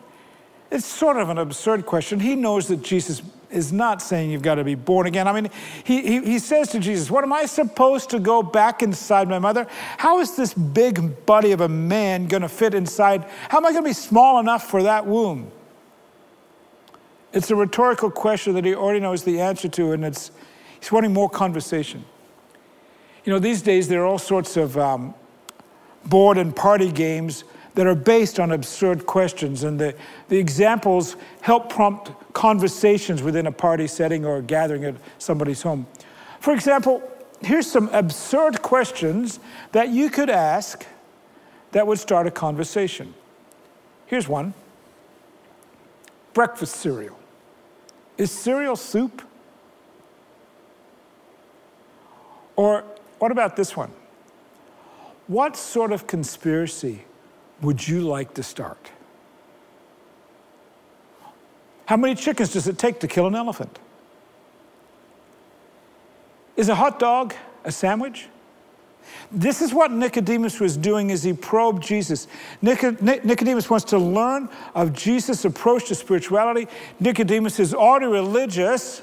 It's 0.70 0.84
sort 0.84 1.16
of 1.16 1.30
an 1.30 1.38
absurd 1.38 1.86
question. 1.86 2.20
He 2.20 2.34
knows 2.34 2.68
that 2.68 2.82
Jesus 2.82 3.22
is 3.50 3.72
not 3.72 4.02
saying 4.02 4.30
you've 4.30 4.42
got 4.42 4.56
to 4.56 4.64
be 4.64 4.74
born 4.74 5.06
again. 5.06 5.26
I 5.26 5.32
mean, 5.32 5.50
he, 5.84 6.02
he, 6.02 6.20
he 6.20 6.38
says 6.38 6.68
to 6.72 6.78
Jesus, 6.78 7.10
What 7.10 7.24
am 7.24 7.32
I 7.32 7.46
supposed 7.46 8.10
to 8.10 8.18
go 8.18 8.42
back 8.42 8.82
inside 8.82 9.28
my 9.28 9.38
mother? 9.38 9.66
How 9.96 10.20
is 10.20 10.36
this 10.36 10.52
big 10.52 11.24
body 11.24 11.52
of 11.52 11.62
a 11.62 11.68
man 11.68 12.26
going 12.26 12.42
to 12.42 12.48
fit 12.48 12.74
inside? 12.74 13.24
How 13.48 13.58
am 13.58 13.66
I 13.66 13.72
going 13.72 13.84
to 13.84 13.88
be 13.88 13.94
small 13.94 14.38
enough 14.38 14.68
for 14.68 14.82
that 14.82 15.06
womb? 15.06 15.50
It's 17.32 17.50
a 17.50 17.56
rhetorical 17.56 18.10
question 18.10 18.54
that 18.54 18.64
he 18.64 18.74
already 18.74 19.00
knows 19.00 19.24
the 19.24 19.40
answer 19.40 19.68
to, 19.68 19.92
and 19.92 20.04
it's, 20.04 20.30
he's 20.80 20.92
wanting 20.92 21.12
more 21.12 21.28
conversation. 21.30 22.04
You 23.24 23.32
know, 23.32 23.38
these 23.38 23.62
days 23.62 23.88
there 23.88 24.02
are 24.02 24.06
all 24.06 24.18
sorts 24.18 24.56
of 24.56 24.76
um, 24.78 25.14
board 26.04 26.38
and 26.38 26.54
party 26.54 26.90
games 26.90 27.44
that 27.78 27.86
are 27.86 27.94
based 27.94 28.40
on 28.40 28.50
absurd 28.50 29.06
questions. 29.06 29.62
And 29.62 29.78
the, 29.78 29.94
the 30.28 30.36
examples 30.36 31.14
help 31.42 31.70
prompt 31.70 32.10
conversations 32.32 33.22
within 33.22 33.46
a 33.46 33.52
party 33.52 33.86
setting 33.86 34.26
or 34.26 34.38
a 34.38 34.42
gathering 34.42 34.84
at 34.84 34.96
somebody's 35.18 35.62
home. 35.62 35.86
For 36.40 36.52
example, 36.52 37.00
here's 37.40 37.70
some 37.70 37.88
absurd 37.90 38.62
questions 38.62 39.38
that 39.70 39.90
you 39.90 40.10
could 40.10 40.28
ask 40.28 40.86
that 41.70 41.86
would 41.86 42.00
start 42.00 42.26
a 42.26 42.32
conversation. 42.32 43.14
Here's 44.06 44.26
one 44.26 44.54
breakfast 46.34 46.74
cereal. 46.74 47.16
Is 48.16 48.32
cereal 48.32 48.74
soup? 48.74 49.22
Or 52.56 52.82
what 53.20 53.30
about 53.30 53.54
this 53.54 53.76
one? 53.76 53.92
What 55.28 55.56
sort 55.56 55.92
of 55.92 56.08
conspiracy 56.08 57.04
would 57.60 57.86
you 57.86 58.02
like 58.02 58.34
to 58.34 58.42
start? 58.42 58.90
How 61.86 61.96
many 61.96 62.14
chickens 62.14 62.52
does 62.52 62.68
it 62.68 62.78
take 62.78 63.00
to 63.00 63.08
kill 63.08 63.26
an 63.26 63.34
elephant? 63.34 63.78
Is 66.56 66.68
a 66.68 66.74
hot 66.74 66.98
dog 66.98 67.34
a 67.64 67.72
sandwich? 67.72 68.28
This 69.30 69.62
is 69.62 69.72
what 69.72 69.90
Nicodemus 69.90 70.60
was 70.60 70.76
doing 70.76 71.10
as 71.10 71.22
he 71.22 71.32
probed 71.32 71.82
Jesus. 71.82 72.28
Nicodemus 72.60 73.70
wants 73.70 73.86
to 73.86 73.98
learn 73.98 74.48
of 74.74 74.92
Jesus' 74.92 75.44
approach 75.44 75.86
to 75.88 75.94
spirituality. 75.94 76.68
Nicodemus 77.00 77.58
is 77.58 77.72
already 77.72 78.06
religious, 78.06 79.02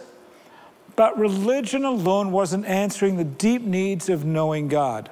but 0.95 1.17
religion 1.17 1.85
alone 1.85 2.31
wasn't 2.31 2.65
answering 2.65 3.17
the 3.17 3.23
deep 3.23 3.63
needs 3.63 4.09
of 4.09 4.25
knowing 4.25 4.67
God. 4.67 5.09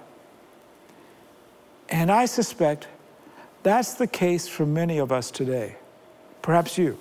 And 1.89 2.11
I 2.11 2.25
suspect 2.25 2.87
that's 3.63 3.95
the 3.95 4.07
case 4.07 4.47
for 4.47 4.65
many 4.65 4.97
of 4.97 5.11
us 5.11 5.31
today. 5.31 5.77
Perhaps 6.41 6.77
you. 6.77 6.97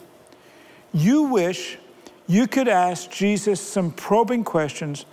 You 0.94 1.24
wish 1.24 1.78
you 2.26 2.46
could 2.46 2.68
ask 2.68 3.10
Jesus 3.10 3.60
some 3.60 3.90
probing 3.90 4.44
questions 4.44 5.04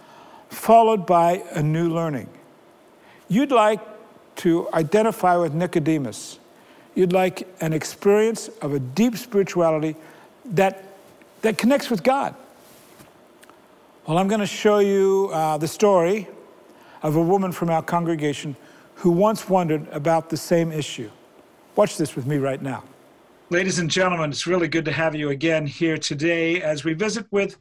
followed 0.50 1.06
by 1.06 1.44
a 1.52 1.62
new 1.62 1.90
learning. 1.90 2.30
You'd 3.28 3.52
like 3.52 3.80
to 4.38 4.68
identify 4.74 5.36
with 5.38 5.54
Nicodemus. 5.54 6.40
You'd 6.96 7.14
like 7.14 7.48
an 7.62 7.74
experience 7.74 8.48
of 8.62 8.74
a 8.74 8.80
deep 8.80 9.18
spirituality 9.18 9.96
that, 10.46 10.84
that 11.42 11.58
connects 11.58 11.90
with 11.90 12.04
God. 12.04 12.36
Well, 14.08 14.18
I'm 14.18 14.28
going 14.28 14.40
to 14.42 14.48
show 14.48 14.80
you 14.80 15.30
uh, 15.34 15.58
the 15.58 15.68
story 15.68 16.28
of 17.04 17.16
a 17.16 17.22
woman 17.22 17.52
from 17.52 17.70
our 17.70 17.84
congregation 17.84 18.56
who 18.96 19.12
once 19.12 19.48
wondered 19.48 19.88
about 19.92 20.30
the 20.30 20.38
same 20.38 20.72
issue. 20.72 21.10
Watch 21.76 21.98
this 21.98 22.16
with 22.16 22.26
me 22.26 22.38
right 22.38 22.62
now. 22.62 22.84
Ladies 23.52 23.80
and 23.80 23.90
gentlemen, 23.90 24.30
it's 24.30 24.46
really 24.46 24.68
good 24.68 24.86
to 24.86 24.92
have 24.92 25.16
you 25.16 25.30
again 25.30 25.66
here 25.66 25.98
today 25.98 26.62
as 26.62 26.84
we 26.84 26.94
visit 26.94 27.26
with 27.32 27.58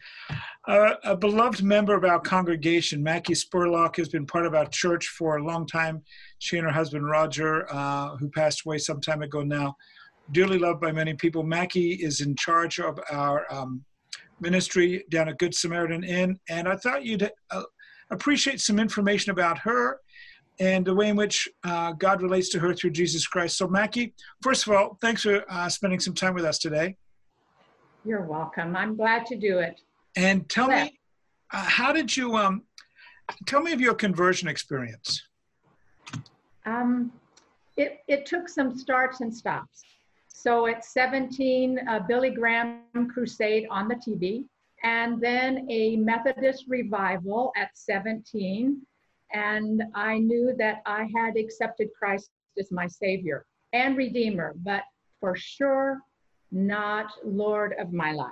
a, 0.67 0.95
a 1.05 1.17
beloved 1.17 1.63
member 1.63 1.95
of 1.95 2.05
our 2.05 2.21
congregation. 2.21 3.03
Mackie 3.03 3.33
Spurlock 3.33 3.97
has 3.97 4.09
been 4.09 4.27
part 4.27 4.45
of 4.45 4.55
our 4.55 4.67
church 4.67 5.07
for 5.07 5.37
a 5.37 5.45
long 5.45 5.67
time. 5.67 6.03
She 6.41 6.59
and 6.59 6.67
her 6.67 6.73
husband 6.73 7.09
Roger, 7.09 7.67
uh, 7.73 8.17
who 8.17 8.29
passed 8.29 8.67
away 8.67 8.79
some 8.79 9.01
time 9.01 9.23
ago 9.23 9.43
now, 9.43 9.77
dearly 10.33 10.59
loved 10.59 10.81
by 10.81 10.93
many 10.93 11.15
people. 11.15 11.43
Mackie 11.43 11.93
is 11.93 12.21
in 12.21 12.37
charge 12.37 12.81
of 12.81 12.99
our 13.11 13.47
um, 13.51 13.83
ministry 14.41 15.05
down 15.11 15.29
at 15.29 15.39
Good 15.39 15.55
Samaritan 15.55 16.05
Inn, 16.05 16.39
and 16.51 16.69
I 16.69 16.77
thought 16.77 17.05
you'd 17.05 17.31
uh, 17.51 17.63
appreciate 18.11 18.61
some 18.61 18.79
information 18.79 19.33
about 19.33 19.59
her 19.61 20.01
and 20.61 20.85
the 20.85 20.95
way 20.95 21.09
in 21.09 21.17
which 21.17 21.49
uh, 21.65 21.93
God 21.93 22.23
relates 22.23 22.49
to 22.51 22.59
her 22.59 22.75
through 22.75 22.91
Jesus 22.91 23.27
Christ. 23.27 23.57
So, 23.57 23.69
Mackie, 23.69 24.15
first 24.43 24.67
of 24.67 24.73
all, 24.73 24.99
thanks 25.01 25.23
for 25.23 25.45
uh, 25.49 25.69
spending 25.69 26.01
some 26.01 26.15
time 26.15 26.35
with 26.35 26.45
us 26.45 26.59
today. 26.59 26.97
You're 28.05 28.25
welcome. 28.25 28.75
I'm 28.75 28.97
glad 28.97 29.27
to 29.27 29.37
do 29.37 29.59
it. 29.59 29.81
And 30.17 30.49
tell 30.49 30.69
me, 30.69 30.99
uh, 31.53 31.65
how 31.65 31.93
did 31.93 32.17
you 32.17 32.37
um, 32.37 32.63
tell 33.47 33.61
me 33.61 33.73
of 33.73 33.81
your 33.81 33.95
conversion 33.95 34.49
experience? 34.49 35.23
Um, 36.67 37.13
it, 37.77 38.01
it 38.09 38.27
took 38.27 38.49
some 38.49 38.77
starts 38.77 39.21
and 39.21 39.35
stops. 39.35 39.83
So 40.29 40.67
at 40.67 40.85
17, 40.85 41.81
uh, 41.89 42.01
Billy 42.01 42.31
Graham 42.31 42.83
crusade 43.13 43.67
on 43.71 43.89
the 43.89 43.95
TV, 43.95 44.45
and 44.85 45.21
then 45.21 45.67
a 45.71 45.97
Methodist 45.97 46.65
revival 46.69 47.53
at 47.57 47.71
17 47.75 48.81
and 49.33 49.83
I 49.95 50.19
knew 50.19 50.55
that 50.59 50.83
I 50.87 51.09
had 51.15 51.37
accepted 51.37 51.89
Christ 51.99 52.31
as 52.59 52.71
my 52.73 52.87
Savior 52.87 53.45
and 53.73 53.97
Redeemer, 53.97 54.55
but 54.65 54.83
for 55.21 55.37
sure 55.37 56.01
not 56.51 57.13
Lord 57.25 57.75
of 57.79 57.93
my 57.93 58.13
life. 58.13 58.31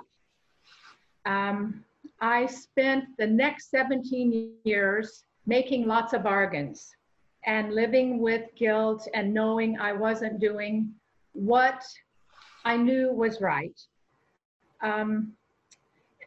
Um, 1.25 1.83
I 2.19 2.47
spent 2.47 3.05
the 3.17 3.27
next 3.27 3.69
17 3.69 4.53
years 4.63 5.23
making 5.45 5.85
lots 5.85 6.13
of 6.13 6.23
bargains 6.23 6.95
and 7.45 7.73
living 7.73 8.19
with 8.19 8.49
guilt 8.55 9.07
and 9.13 9.33
knowing 9.33 9.79
I 9.79 9.93
wasn't 9.93 10.39
doing 10.39 10.93
what 11.33 11.83
I 12.65 12.75
knew 12.75 13.11
was 13.11 13.39
right. 13.39 13.79
Um, 14.81 15.33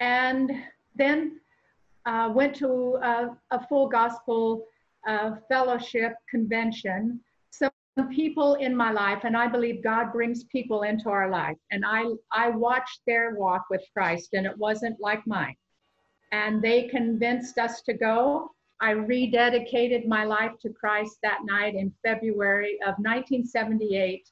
and 0.01 0.51
then 0.95 1.41
uh, 2.07 2.31
went 2.35 2.55
to 2.57 2.99
a, 3.03 3.37
a 3.51 3.67
full 3.67 3.89
gospel 3.89 4.67
uh, 5.07 5.33
fellowship 5.49 6.15
convention. 6.29 7.21
Some 7.51 7.71
people 8.11 8.55
in 8.55 8.75
my 8.75 8.91
life, 8.91 9.25
and 9.25 9.37
I 9.37 9.47
believe 9.47 9.83
God 9.83 10.13
brings 10.13 10.45
people 10.45 10.83
into 10.83 11.11
our 11.11 11.29
life, 11.31 11.57
and 11.71 11.85
I 11.87 12.05
I 12.33 12.51
watched 12.51 13.01
their 13.07 13.35
walk 13.35 13.67
with 13.71 13.83
Christ, 13.93 14.31
and 14.33 14.47
it 14.47 14.57
wasn't 14.57 15.01
like 15.01 15.27
mine. 15.27 15.57
And 16.33 16.63
they 16.63 16.89
convinced 16.89 17.59
us 17.59 17.83
to 17.83 17.93
go. 17.93 18.51
I 18.81 18.95
rededicated 18.95 20.07
my 20.07 20.25
life 20.25 20.53
to 20.63 20.71
Christ 20.71 21.19
that 21.23 21.41
night 21.45 21.75
in 21.75 21.93
February 22.03 22.79
of 22.87 22.95
1978, 22.99 24.29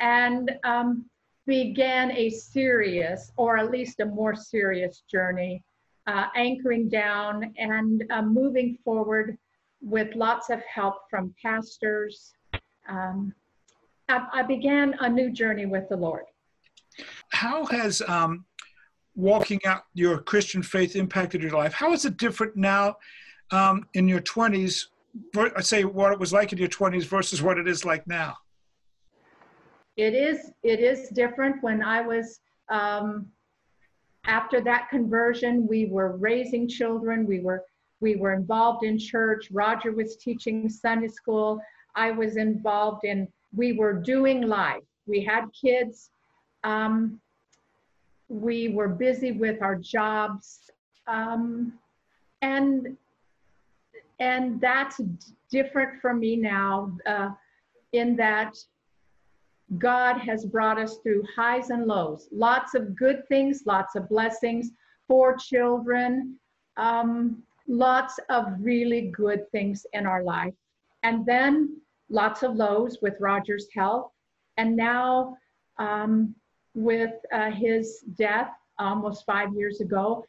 and 0.00 0.50
um, 0.64 1.06
began 1.46 2.10
a 2.12 2.28
serious, 2.28 3.32
or 3.36 3.56
at 3.56 3.70
least 3.70 4.00
a 4.00 4.04
more 4.06 4.34
serious 4.34 5.02
journey 5.10 5.62
uh, 6.08 6.28
anchoring 6.34 6.88
down 6.88 7.52
and 7.58 8.02
uh, 8.10 8.22
moving 8.22 8.78
forward 8.82 9.36
with 9.82 10.14
lots 10.16 10.48
of 10.48 10.60
help 10.62 11.08
from 11.10 11.34
pastors. 11.40 12.32
Um, 12.88 13.34
I, 14.08 14.26
I, 14.32 14.42
began 14.42 14.94
a 15.00 15.08
new 15.08 15.30
journey 15.30 15.66
with 15.66 15.86
the 15.90 15.96
Lord. 15.96 16.24
How 17.30 17.66
has 17.66 18.00
um, 18.08 18.46
walking 19.14 19.60
out 19.66 19.82
your 19.92 20.18
Christian 20.18 20.62
faith 20.62 20.96
impacted 20.96 21.42
your 21.42 21.52
life? 21.52 21.74
How 21.74 21.92
is 21.92 22.06
it 22.06 22.16
different 22.16 22.56
now 22.56 22.96
um, 23.50 23.86
in 23.92 24.08
your 24.08 24.20
20s? 24.20 24.86
I 25.36 25.60
say 25.60 25.84
what 25.84 26.12
it 26.12 26.18
was 26.18 26.32
like 26.32 26.52
in 26.52 26.58
your 26.58 26.68
20s 26.68 27.04
versus 27.04 27.42
what 27.42 27.58
it 27.58 27.68
is 27.68 27.84
like 27.84 28.06
now. 28.06 28.34
It 29.98 30.14
is. 30.14 30.52
It 30.62 30.80
is 30.80 31.10
different. 31.10 31.62
When 31.62 31.82
I 31.82 32.00
was 32.00 32.40
um, 32.70 33.26
after 34.28 34.60
that 34.60 34.88
conversion, 34.90 35.66
we 35.66 35.86
were 35.86 36.16
raising 36.16 36.68
children. 36.68 37.26
We 37.26 37.40
were 37.40 37.64
we 38.00 38.14
were 38.14 38.32
involved 38.32 38.84
in 38.84 38.96
church. 38.96 39.48
Roger 39.50 39.90
was 39.90 40.16
teaching 40.16 40.68
Sunday 40.68 41.08
school. 41.08 41.60
I 41.96 42.12
was 42.12 42.36
involved 42.36 43.04
in, 43.04 43.26
we 43.56 43.72
were 43.72 43.92
doing 43.92 44.42
life. 44.42 44.84
We 45.06 45.24
had 45.24 45.46
kids. 45.52 46.10
Um, 46.62 47.20
we 48.28 48.68
were 48.68 48.86
busy 48.88 49.32
with 49.32 49.62
our 49.62 49.74
jobs. 49.74 50.70
Um, 51.08 51.72
and 52.42 52.96
and 54.20 54.60
that's 54.60 55.00
different 55.50 56.00
for 56.00 56.12
me 56.12 56.36
now 56.36 56.92
uh, 57.06 57.30
in 57.92 58.16
that 58.16 58.56
God 59.76 60.18
has 60.18 60.46
brought 60.46 60.78
us 60.78 60.96
through 60.98 61.24
highs 61.36 61.68
and 61.68 61.86
lows, 61.86 62.28
lots 62.32 62.74
of 62.74 62.96
good 62.96 63.28
things, 63.28 63.64
lots 63.66 63.96
of 63.96 64.08
blessings 64.08 64.70
for 65.06 65.36
children, 65.36 66.38
um, 66.78 67.42
lots 67.66 68.18
of 68.30 68.46
really 68.60 69.10
good 69.10 69.50
things 69.50 69.86
in 69.92 70.06
our 70.06 70.22
life. 70.22 70.54
And 71.02 71.26
then 71.26 71.80
lots 72.08 72.42
of 72.42 72.56
lows 72.56 72.98
with 73.02 73.20
Roger's 73.20 73.66
health. 73.74 74.10
And 74.56 74.74
now 74.74 75.36
um, 75.76 76.34
with 76.74 77.14
uh, 77.32 77.50
his 77.50 78.04
death 78.16 78.50
almost 78.78 79.26
five 79.26 79.52
years 79.52 79.80
ago, 79.82 80.24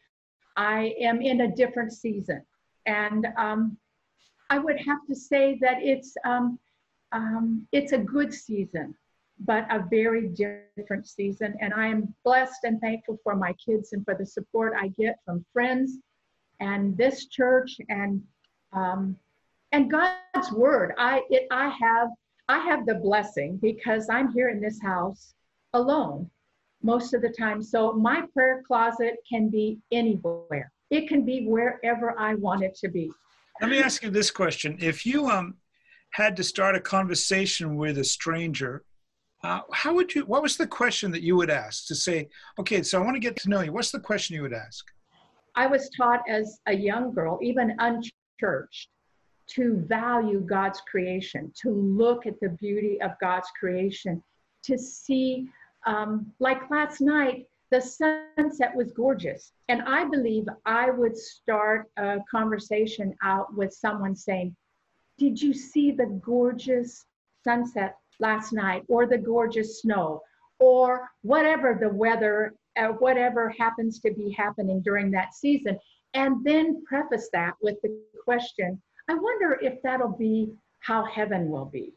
I 0.58 0.96
am 1.00 1.22
in 1.22 1.42
a 1.42 1.56
different 1.56 1.94
season. 1.94 2.44
And 2.86 3.28
um, 3.38 3.78
I 4.50 4.60
would 4.60 4.78
have 4.82 5.06
to 5.08 5.16
say 5.16 5.58
that 5.62 5.78
it's, 5.82 6.18
um, 6.26 6.60
um, 7.14 7.68
it's 7.72 7.94
a 7.94 7.98
good 7.98 8.34
season 8.34 8.96
but 9.46 9.66
a 9.72 9.86
very 9.90 10.28
different 10.30 11.08
season. 11.08 11.56
And 11.62 11.74
I 11.74 11.88
am 11.88 12.14
blessed 12.24 12.64
and 12.64 12.80
thankful 12.82 13.20
for 13.24 13.36
my 13.36 13.54
kids 13.54 13.94
and 13.94 14.04
for 14.04 14.16
the 14.16 14.26
support 14.26 14.74
I 14.78 14.90
get 14.90 15.20
from 15.26 15.46
friends 15.54 15.98
and 16.60 16.98
this 16.98 17.28
church 17.28 17.78
and 17.90 18.22
um, 18.74 19.16
and 19.72 19.90
God's 19.90 20.52
word. 20.52 20.94
I 20.98 21.22
it, 21.30 21.48
I 21.52 21.70
have 21.70 22.10
I 22.48 22.60
have 22.60 22.86
the 22.86 22.96
blessing 22.96 23.58
because 23.62 24.10
I'm 24.10 24.32
here 24.32 24.50
in 24.50 24.60
this 24.60 24.82
house 24.82 25.34
alone 25.74 26.30
most 26.82 27.14
of 27.14 27.22
the 27.22 27.30
time. 27.30 27.62
So 27.62 27.94
my 27.94 28.24
prayer 28.34 28.64
closet 28.66 29.18
can 29.30 29.50
be 29.50 29.80
anywhere. 29.92 30.72
It 30.90 31.08
can 31.08 31.24
be 31.24 31.46
wherever 31.46 32.18
I 32.18 32.36
want 32.36 32.64
it 32.64 32.76
to 32.78 32.90
be. 32.90 33.12
Let 33.62 33.70
me 33.70 33.80
ask 33.80 34.04
you 34.04 34.10
this 34.10 34.32
question: 34.32 34.78
If 34.80 35.06
you 35.06 35.30
um 35.30 35.56
had 36.12 36.36
to 36.38 36.44
start 36.44 36.76
a 36.76 36.80
conversation 36.80 37.76
with 37.76 37.98
a 38.00 38.04
stranger 38.04 38.84
uh, 39.44 39.62
how 39.72 39.94
would 39.94 40.14
you, 40.14 40.26
what 40.26 40.42
was 40.42 40.58
the 40.58 40.68
question 40.68 41.12
that 41.12 41.24
you 41.24 41.36
would 41.36 41.50
ask 41.50 41.88
to 41.88 41.96
say, 41.96 42.28
okay, 42.60 42.84
so 42.84 43.02
I 43.02 43.06
want 43.06 43.16
to 43.16 43.22
get 43.22 43.38
to 43.38 43.50
know 43.50 43.62
you. 43.62 43.72
What's 43.72 43.92
the 43.92 44.00
question 44.00 44.36
you 44.36 44.42
would 44.42 44.54
ask? 44.54 44.86
I 45.56 45.68
was 45.68 45.90
taught 45.96 46.22
as 46.28 46.60
a 46.68 46.74
young 46.74 47.14
girl, 47.14 47.40
even 47.42 47.76
unchurched, 47.80 48.90
to 49.52 49.78
value 49.88 50.42
God's 50.42 50.82
creation, 50.82 51.52
to 51.62 51.72
look 51.72 52.26
at 52.26 52.40
the 52.40 52.50
beauty 52.50 53.02
of 53.02 53.12
God's 53.20 53.48
creation, 53.60 54.22
to 54.64 54.78
see, 54.78 55.48
um, 55.86 56.32
like 56.40 56.70
last 56.70 57.02
night, 57.02 57.48
the 57.72 57.82
sunset 57.82 58.76
was 58.76 58.92
gorgeous. 58.92 59.54
And 59.70 59.82
I 59.84 60.04
believe 60.06 60.46
I 60.66 60.90
would 60.90 61.18
start 61.18 61.90
a 61.98 62.18
conversation 62.30 63.16
out 63.24 63.56
with 63.56 63.74
someone 63.74 64.16
saying, 64.16 64.56
Did 65.18 65.42
you 65.42 65.54
see 65.54 65.92
the 65.92 66.08
gorgeous 66.24 67.06
sunset 67.44 67.96
last 68.20 68.54
night 68.54 68.84
or 68.88 69.06
the 69.06 69.18
gorgeous 69.18 69.82
snow 69.82 70.22
or 70.60 71.10
whatever 71.22 71.78
the 71.80 71.90
weather, 71.90 72.54
uh, 72.78 72.88
whatever 72.88 73.50
happens 73.58 74.00
to 74.00 74.14
be 74.14 74.32
happening 74.32 74.82
during 74.82 75.10
that 75.12 75.34
season. 75.34 75.78
And 76.14 76.44
then 76.44 76.84
preface 76.86 77.30
that 77.34 77.54
with 77.62 77.76
the 77.82 77.98
question 78.24 78.82
I 79.10 79.16
wonder 79.16 79.58
if 79.60 79.82
that'll 79.82 80.16
be 80.16 80.52
how 80.82 81.04
heaven 81.04 81.50
will 81.50 81.66
be. 81.66 81.94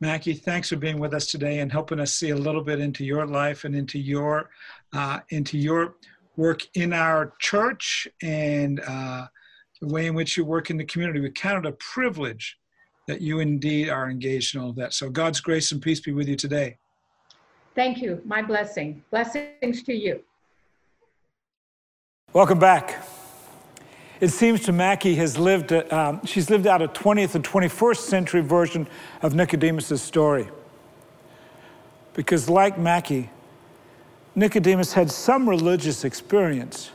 Mackie, 0.00 0.34
thanks 0.34 0.68
for 0.68 0.76
being 0.76 1.00
with 1.00 1.12
us 1.12 1.26
today 1.26 1.58
and 1.58 1.72
helping 1.72 1.98
us 1.98 2.12
see 2.14 2.30
a 2.30 2.36
little 2.36 2.62
bit 2.62 2.78
into 2.78 3.04
your 3.04 3.26
life 3.26 3.64
and 3.64 3.74
into 3.74 3.98
your 3.98 4.50
uh, 4.92 5.20
into 5.30 5.58
your 5.58 5.96
work 6.36 6.62
in 6.74 6.92
our 6.92 7.32
church 7.40 8.06
and 8.22 8.80
uh, 8.86 9.26
the 9.80 9.88
way 9.88 10.06
in 10.06 10.14
which 10.14 10.36
you 10.36 10.44
work 10.44 10.70
in 10.70 10.76
the 10.76 10.84
community. 10.84 11.20
We 11.20 11.30
count 11.30 11.66
it 11.66 11.68
a 11.68 11.72
privilege 11.72 12.56
that 13.06 13.20
you 13.20 13.40
indeed 13.40 13.88
are 13.88 14.10
engaged 14.10 14.54
in 14.54 14.60
all 14.60 14.70
of 14.70 14.76
that. 14.76 14.94
So 14.94 15.10
God's 15.10 15.40
grace 15.40 15.72
and 15.72 15.80
peace 15.80 16.00
be 16.00 16.12
with 16.12 16.28
you 16.28 16.36
today. 16.36 16.78
Thank 17.74 18.00
you. 18.00 18.22
My 18.24 18.40
blessing. 18.40 19.02
Blessings 19.10 19.82
to 19.82 19.92
you. 19.92 20.22
Welcome 22.32 22.58
back. 22.58 23.04
It 24.20 24.28
seems 24.28 24.62
to 24.62 24.72
Mackie 24.72 25.16
has 25.16 25.36
lived, 25.36 25.72
um, 25.72 26.24
she's 26.24 26.48
lived 26.48 26.66
out 26.66 26.80
a 26.80 26.88
20th 26.88 27.34
and 27.34 27.44
21st 27.44 27.98
century 27.98 28.40
version 28.40 28.86
of 29.22 29.34
Nicodemus' 29.34 30.00
story. 30.00 30.48
Because 32.14 32.48
like 32.48 32.78
Mackie, 32.78 33.30
Nicodemus 34.36 34.92
had 34.92 35.10
some 35.10 35.48
religious 35.48 36.04
experience, 36.04 36.90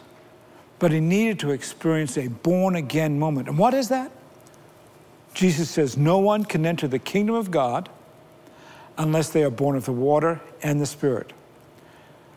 but 0.79 0.91
he 0.91 0.99
needed 0.99 1.39
to 1.39 1.51
experience 1.51 2.17
a 2.17 2.27
born 2.27 2.75
again 2.75 3.19
moment. 3.19 3.47
And 3.47 3.57
what 3.57 3.73
is 3.73 3.89
that? 3.89 4.11
Jesus 5.33 5.69
says, 5.69 5.97
No 5.97 6.19
one 6.19 6.43
can 6.45 6.65
enter 6.65 6.87
the 6.87 6.99
kingdom 6.99 7.35
of 7.35 7.51
God 7.51 7.89
unless 8.97 9.29
they 9.29 9.43
are 9.43 9.49
born 9.49 9.75
of 9.75 9.85
the 9.85 9.93
water 9.93 10.41
and 10.61 10.81
the 10.81 10.85
Spirit. 10.85 11.33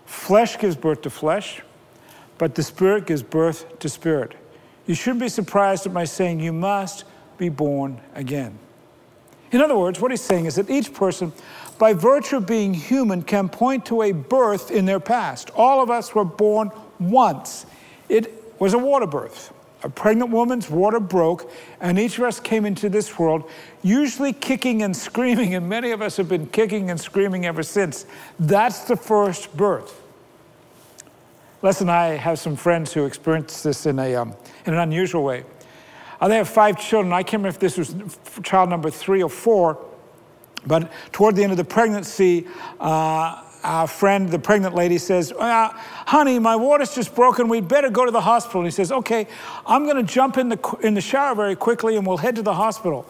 Flesh 0.06 0.58
gives 0.58 0.76
birth 0.76 1.02
to 1.02 1.10
flesh, 1.10 1.62
but 2.38 2.54
the 2.54 2.62
Spirit 2.62 3.06
gives 3.06 3.22
birth 3.22 3.78
to 3.80 3.88
spirit. 3.88 4.34
You 4.86 4.94
shouldn't 4.94 5.20
be 5.20 5.28
surprised 5.28 5.86
at 5.86 5.92
my 5.92 6.04
saying 6.04 6.40
you 6.40 6.52
must 6.52 7.04
be 7.38 7.48
born 7.48 8.00
again. 8.14 8.58
In 9.52 9.60
other 9.60 9.76
words, 9.76 10.00
what 10.00 10.10
he's 10.10 10.20
saying 10.20 10.46
is 10.46 10.56
that 10.56 10.70
each 10.70 10.92
person, 10.94 11.32
by 11.78 11.92
virtue 11.92 12.38
of 12.38 12.46
being 12.46 12.74
human, 12.74 13.22
can 13.22 13.48
point 13.48 13.86
to 13.86 14.02
a 14.02 14.12
birth 14.12 14.70
in 14.70 14.86
their 14.86 15.00
past. 15.00 15.50
All 15.54 15.82
of 15.82 15.90
us 15.90 16.14
were 16.14 16.24
born 16.24 16.70
once. 16.98 17.66
It 18.08 18.60
was 18.60 18.74
a 18.74 18.78
water 18.78 19.06
birth 19.06 19.52
a 19.84 19.88
pregnant 19.88 20.30
woman's 20.30 20.70
water 20.70 21.00
broke, 21.00 21.50
and 21.80 21.98
each 21.98 22.18
of 22.18 22.24
us 22.24 22.38
came 22.38 22.64
into 22.64 22.88
this 22.88 23.18
world, 23.18 23.50
usually 23.82 24.32
kicking 24.32 24.82
and 24.82 24.96
screaming, 24.96 25.54
and 25.54 25.68
many 25.68 25.90
of 25.90 26.00
us 26.00 26.16
have 26.16 26.28
been 26.28 26.46
kicking 26.46 26.90
and 26.90 27.00
screaming 27.00 27.46
ever 27.46 27.62
since. 27.62 28.06
That's 28.38 28.80
the 28.80 28.96
first 28.96 29.56
birth. 29.56 30.00
Les 31.62 31.80
and 31.80 31.90
I 31.90 32.16
have 32.16 32.38
some 32.38 32.56
friends 32.56 32.92
who 32.92 33.04
experienced 33.04 33.62
this 33.64 33.86
in, 33.86 33.98
a, 33.98 34.14
um, 34.16 34.34
in 34.66 34.74
an 34.74 34.80
unusual 34.80 35.22
way. 35.24 35.44
Uh, 36.20 36.28
they 36.28 36.36
have 36.36 36.48
five 36.48 36.78
children. 36.80 37.12
I 37.12 37.22
can't 37.22 37.42
remember 37.42 37.48
if 37.48 37.58
this 37.58 37.76
was 37.76 37.94
child 38.42 38.68
number 38.68 38.90
three 38.90 39.22
or 39.22 39.28
four, 39.28 39.84
but 40.66 40.92
toward 41.12 41.34
the 41.34 41.42
end 41.42 41.50
of 41.50 41.58
the 41.58 41.64
pregnancy, 41.64 42.46
uh, 42.78 43.42
our 43.62 43.86
friend, 43.86 44.28
the 44.28 44.38
pregnant 44.38 44.74
lady, 44.74 44.98
says, 44.98 45.32
uh, 45.32 45.68
Honey, 45.72 46.38
my 46.38 46.56
water's 46.56 46.94
just 46.94 47.14
broken. 47.14 47.48
We'd 47.48 47.68
better 47.68 47.90
go 47.90 48.04
to 48.04 48.10
the 48.10 48.20
hospital. 48.20 48.60
And 48.60 48.66
he 48.66 48.72
says, 48.72 48.90
Okay, 48.92 49.26
I'm 49.66 49.84
going 49.84 50.04
to 50.04 50.12
jump 50.12 50.38
in 50.38 50.48
the, 50.48 50.78
in 50.82 50.94
the 50.94 51.00
shower 51.00 51.34
very 51.34 51.56
quickly 51.56 51.96
and 51.96 52.06
we'll 52.06 52.16
head 52.16 52.36
to 52.36 52.42
the 52.42 52.54
hospital. 52.54 53.06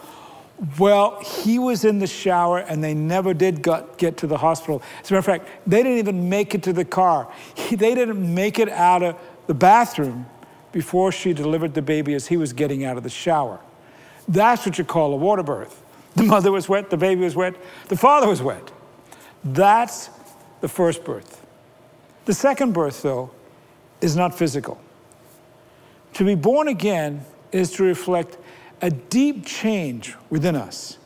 Well, 0.79 1.21
he 1.21 1.59
was 1.59 1.85
in 1.85 1.99
the 1.99 2.07
shower 2.07 2.59
and 2.59 2.85
they 2.85 2.95
never 2.95 3.35
did 3.35 3.63
got, 3.63 3.99
get 3.99 4.19
to 4.19 4.27
the 4.27 4.39
hospital. 4.39 4.83
As 5.03 5.11
a 5.11 5.15
matter 5.15 5.19
of 5.19 5.25
fact, 5.25 5.49
they 5.67 5.83
didn't 5.83 5.99
even 5.99 6.29
make 6.29 6.55
it 6.55 6.63
to 6.65 6.73
the 6.73 6.85
car. 6.85 7.33
He, 7.55 7.77
they 7.77 7.95
didn't 7.95 8.35
make 8.35 8.59
it 8.59 8.69
out 8.69 9.03
of 9.03 9.19
the 9.47 9.55
bathroom 9.55 10.27
before 10.71 11.13
she 11.13 11.33
delivered 11.33 11.75
the 11.75 11.83
baby 11.83 12.15
as 12.15 12.29
he 12.29 12.37
was 12.37 12.53
getting 12.53 12.85
out 12.85 12.97
of 12.97 13.03
the 13.03 13.11
shower. 13.11 13.61
That's 14.29 14.65
what 14.65 14.79
you 14.79 14.85
call 14.85 15.13
a 15.13 15.17
water 15.17 15.43
birth. 15.43 15.83
The 16.15 16.25
mother 16.25 16.53
was 16.53 16.69
wet, 16.69 16.91
the 16.91 16.97
baby 16.97 17.23
was 17.23 17.35
wet, 17.35 17.55
the 17.89 17.97
father 17.97 18.29
was 18.29 18.43
wet. 18.43 18.71
That's 19.45 20.11
the 20.63 20.69
first 20.69 21.05
birth. 21.05 21.45
The 22.25 22.33
second 22.33 22.73
birth, 22.73 23.03
though, 23.03 23.31
is 24.01 24.17
not 24.17 24.35
physical. 24.39 24.81
To 26.15 26.25
be 26.25 26.35
born 26.35 26.69
again 26.69 27.25
is 27.51 27.73
to 27.73 27.83
reflect 27.83 28.39
a 28.81 28.91
deep 28.91 29.45
change 29.45 30.15
within 30.31 30.57
us, 30.57 30.99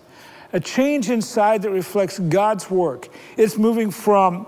a 0.53 0.61
change 0.61 1.11
inside 1.11 1.63
that 1.63 1.71
reflects 1.71 2.19
God's 2.19 2.71
work. 2.71 3.09
It's 3.37 3.57
moving 3.57 3.91
from 3.91 4.47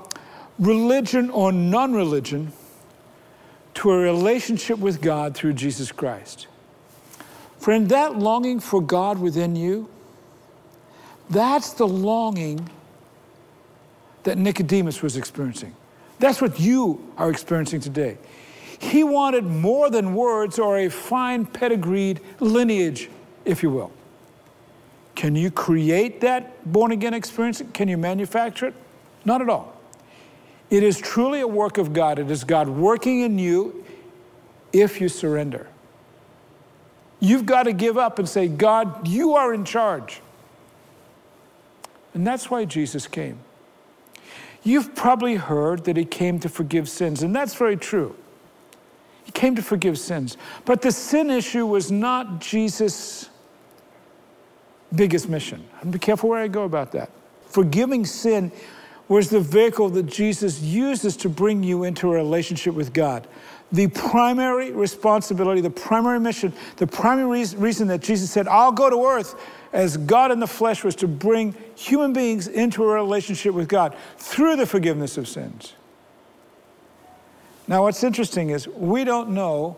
religion 0.59 1.31
or 1.31 1.53
non 1.53 1.94
religion 1.94 2.53
to 3.75 3.90
a 3.90 3.99
relationship 3.99 4.79
with 4.79 5.01
God 5.01 5.35
through 5.35 5.55
Jesus 5.55 5.90
Christ. 5.90 6.49
Friend, 7.59 7.88
that 7.88 8.18
longing 8.18 8.61
for 8.61 8.83
God 8.83 9.18
within 9.18 9.57
you, 9.57 9.88
that's 11.31 11.73
the 11.73 11.87
longing 11.87 12.68
that 14.29 14.37
Nicodemus 14.37 15.01
was 15.01 15.17
experiencing. 15.17 15.75
That's 16.19 16.43
what 16.43 16.61
you 16.61 17.12
are 17.17 17.31
experiencing 17.31 17.81
today. 17.81 18.19
He 18.79 19.03
wanted 19.03 19.45
more 19.45 19.88
than 19.88 20.14
words 20.14 20.59
or 20.59 20.79
a 20.79 20.91
fine 20.91 21.47
pedigreed 21.47 22.21
lineage, 22.38 23.09
if 23.47 23.62
you 23.62 23.71
will. 23.71 23.91
Can 25.14 25.35
you 25.35 25.51
create 25.51 26.21
that 26.21 26.71
born 26.71 26.93
again 26.93 27.14
experience? 27.14 27.62
Can 27.73 27.88
you 27.88 27.97
manufacture 27.97 28.67
it? 28.67 28.75
Not 29.25 29.41
at 29.41 29.49
all. 29.49 29.75
It 30.69 30.83
is 30.83 30.99
truly 30.99 31.41
a 31.41 31.49
work 31.49 31.79
of 31.79 31.95
God. 31.95 32.19
It 32.19 32.31
is 32.31 32.45
God 32.45 32.69
working 32.69 33.23
in 33.23 33.38
you 33.38 33.83
if 34.75 35.01
you 35.01 35.09
surrender. 35.09 35.67
You've 37.19 37.47
got 37.47 37.62
to 37.62 37.73
give 37.73 37.97
up 37.97 38.19
and 38.19 38.29
say, 38.29 38.47
God, 38.47 39.09
you 39.09 39.35
are 39.37 39.55
in 39.55 39.64
charge. 39.64 40.21
And 42.12 42.27
that's 42.27 42.51
why 42.51 42.67
Jesus 42.67 43.07
came. 43.07 43.38
You've 44.68 44.94
probably 44.94 45.37
heard 45.37 45.85
that 45.85 45.96
he 45.96 46.04
came 46.04 46.38
to 46.40 46.48
forgive 46.50 46.90
sins, 46.90 47.22
and 47.22 47.35
that's 47.35 47.54
very 47.54 47.78
true. 47.78 48.14
He 49.24 49.33
came 49.33 49.57
to 49.57 49.62
forgive 49.62 49.98
sins. 49.98 50.37
But 50.66 50.83
the 50.83 50.92
sin 50.92 51.31
issue 51.31 51.64
was 51.64 51.90
not 51.90 52.38
Jesus' 52.38 53.31
biggest 54.94 55.26
mission. 55.26 55.66
Be 55.88 55.98
careful 55.98 56.28
where 56.28 56.42
I 56.42 56.48
go 56.48 56.64
about 56.64 56.92
that. 56.92 57.09
Forgiving 57.46 58.04
sin 58.04 58.52
was 59.09 59.31
the 59.31 59.40
vehicle 59.40 59.88
that 59.90 60.05
Jesus 60.05 60.61
uses 60.61 61.16
to 61.18 61.29
bring 61.29 61.62
you 61.62 61.85
into 61.85 62.12
a 62.12 62.14
relationship 62.14 62.75
with 62.75 62.92
God. 62.92 63.27
The 63.73 63.88
primary 63.88 64.73
responsibility, 64.73 65.61
the 65.61 65.71
primary 65.71 66.21
mission, 66.21 66.53
the 66.77 66.87
primary 66.87 67.44
reason 67.57 67.88
that 67.88 68.01
Jesus 68.01 68.31
said, 68.31 68.49
I'll 68.49 68.73
go 68.73 68.88
to 68.90 69.05
earth 69.07 69.35
as 69.73 69.97
God 69.97 70.31
in 70.31 70.40
the 70.40 70.47
flesh 70.47 70.85
was 70.85 70.94
to 70.97 71.09
bring 71.09 71.55
human 71.75 72.12
beings 72.12 72.49
into 72.49 72.83
a 72.85 72.87
relationship 72.87 73.55
with 73.55 73.68
God 73.68 73.94
through 74.16 74.57
the 74.57 74.66
forgiveness 74.66 75.18
of 75.18 75.29
sins. 75.29 75.75
Now, 77.66 77.83
what's 77.83 78.03
interesting 78.03 78.51
is 78.51 78.66
we 78.68 79.05
don't 79.05 79.31
know 79.31 79.77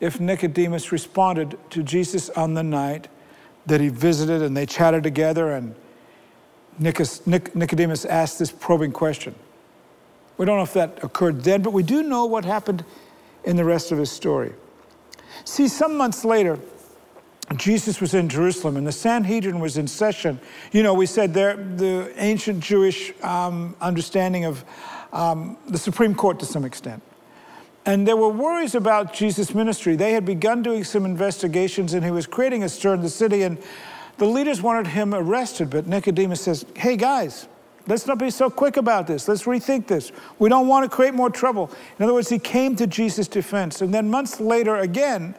if 0.00 0.18
Nicodemus 0.18 0.90
responded 0.90 1.56
to 1.70 1.84
Jesus 1.84 2.28
on 2.30 2.54
the 2.54 2.64
night 2.64 3.06
that 3.66 3.80
he 3.80 3.88
visited 3.88 4.42
and 4.42 4.56
they 4.56 4.66
chatted 4.66 5.04
together 5.04 5.52
and 5.52 5.76
Nicodemus 6.78 8.04
asked 8.04 8.38
this 8.38 8.50
probing 8.50 8.92
question. 8.92 9.34
We 10.38 10.46
don't 10.46 10.56
know 10.56 10.62
if 10.62 10.72
that 10.72 11.02
occurred 11.04 11.42
then, 11.44 11.62
but 11.62 11.72
we 11.72 11.82
do 11.82 12.02
know 12.02 12.24
what 12.24 12.44
happened 12.44 12.84
in 13.44 13.56
the 13.56 13.64
rest 13.64 13.92
of 13.92 13.98
his 13.98 14.10
story. 14.10 14.52
See, 15.44 15.68
some 15.68 15.96
months 15.96 16.24
later, 16.24 16.58
Jesus 17.56 18.00
was 18.00 18.14
in 18.14 18.28
Jerusalem 18.28 18.76
and 18.76 18.86
the 18.86 18.92
Sanhedrin 18.92 19.60
was 19.60 19.76
in 19.76 19.86
session. 19.86 20.40
You 20.72 20.82
know, 20.82 20.94
we 20.94 21.06
said 21.06 21.34
there, 21.34 21.56
the 21.56 22.12
ancient 22.16 22.60
Jewish 22.60 23.12
um, 23.22 23.76
understanding 23.80 24.44
of 24.44 24.64
um, 25.12 25.58
the 25.68 25.78
Supreme 25.78 26.14
Court 26.14 26.38
to 26.40 26.46
some 26.46 26.64
extent. 26.64 27.02
And 27.84 28.06
there 28.06 28.16
were 28.16 28.28
worries 28.28 28.74
about 28.74 29.12
Jesus' 29.12 29.54
ministry. 29.54 29.96
They 29.96 30.12
had 30.12 30.24
begun 30.24 30.62
doing 30.62 30.84
some 30.84 31.04
investigations 31.04 31.94
and 31.94 32.04
he 32.04 32.12
was 32.12 32.26
creating 32.26 32.62
a 32.62 32.68
stir 32.68 32.94
in 32.94 33.02
the 33.02 33.10
city. 33.10 33.42
And 33.42 33.58
the 34.18 34.26
leaders 34.26 34.62
wanted 34.62 34.88
him 34.88 35.14
arrested, 35.14 35.70
but 35.70 35.86
Nicodemus 35.86 36.40
says, 36.40 36.64
Hey 36.76 36.96
guys, 36.96 37.48
let's 37.86 38.06
not 38.06 38.18
be 38.18 38.30
so 38.30 38.50
quick 38.50 38.76
about 38.76 39.06
this. 39.06 39.26
Let's 39.28 39.44
rethink 39.44 39.86
this. 39.86 40.12
We 40.38 40.48
don't 40.48 40.68
want 40.68 40.88
to 40.88 40.94
create 40.94 41.14
more 41.14 41.30
trouble. 41.30 41.70
In 41.98 42.04
other 42.04 42.14
words, 42.14 42.28
he 42.28 42.38
came 42.38 42.76
to 42.76 42.86
Jesus' 42.86 43.28
defense. 43.28 43.80
And 43.80 43.92
then 43.92 44.10
months 44.10 44.40
later, 44.40 44.76
again, 44.76 45.34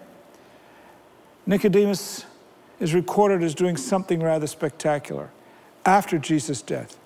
Nicodemus 1.46 2.26
is 2.80 2.94
recorded 2.94 3.44
as 3.44 3.56
doing 3.56 3.78
something 3.78 4.22
rather 4.22 4.48
spectacular 4.48 5.30
after 5.86 6.18
Jesus' 6.18 6.62
death. 6.62 6.98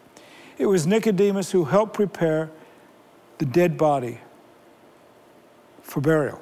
It 0.58 0.66
was 0.66 0.88
Nicodemus 0.88 1.52
who 1.52 1.66
helped 1.66 1.94
prepare 1.94 2.50
the 3.38 3.46
dead 3.46 3.78
body 3.78 4.20
for 5.82 6.02
burial. 6.02 6.42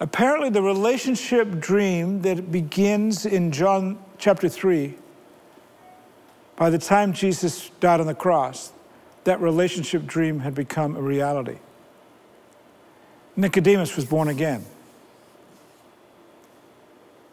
Apparently, 0.00 0.48
the 0.48 0.62
relationship 0.62 1.60
dream 1.60 2.22
that 2.22 2.50
begins 2.50 3.26
in 3.26 3.52
John 3.52 4.02
chapter 4.16 4.48
3, 4.48 4.94
by 6.56 6.70
the 6.70 6.78
time 6.78 7.12
Jesus 7.12 7.70
died 7.80 8.00
on 8.00 8.06
the 8.06 8.14
cross, 8.14 8.72
that 9.24 9.40
relationship 9.40 10.06
dream 10.06 10.40
had 10.40 10.54
become 10.54 10.96
a 10.96 11.02
reality. 11.02 11.58
Nicodemus 13.36 13.94
was 13.94 14.06
born 14.06 14.28
again. 14.28 14.64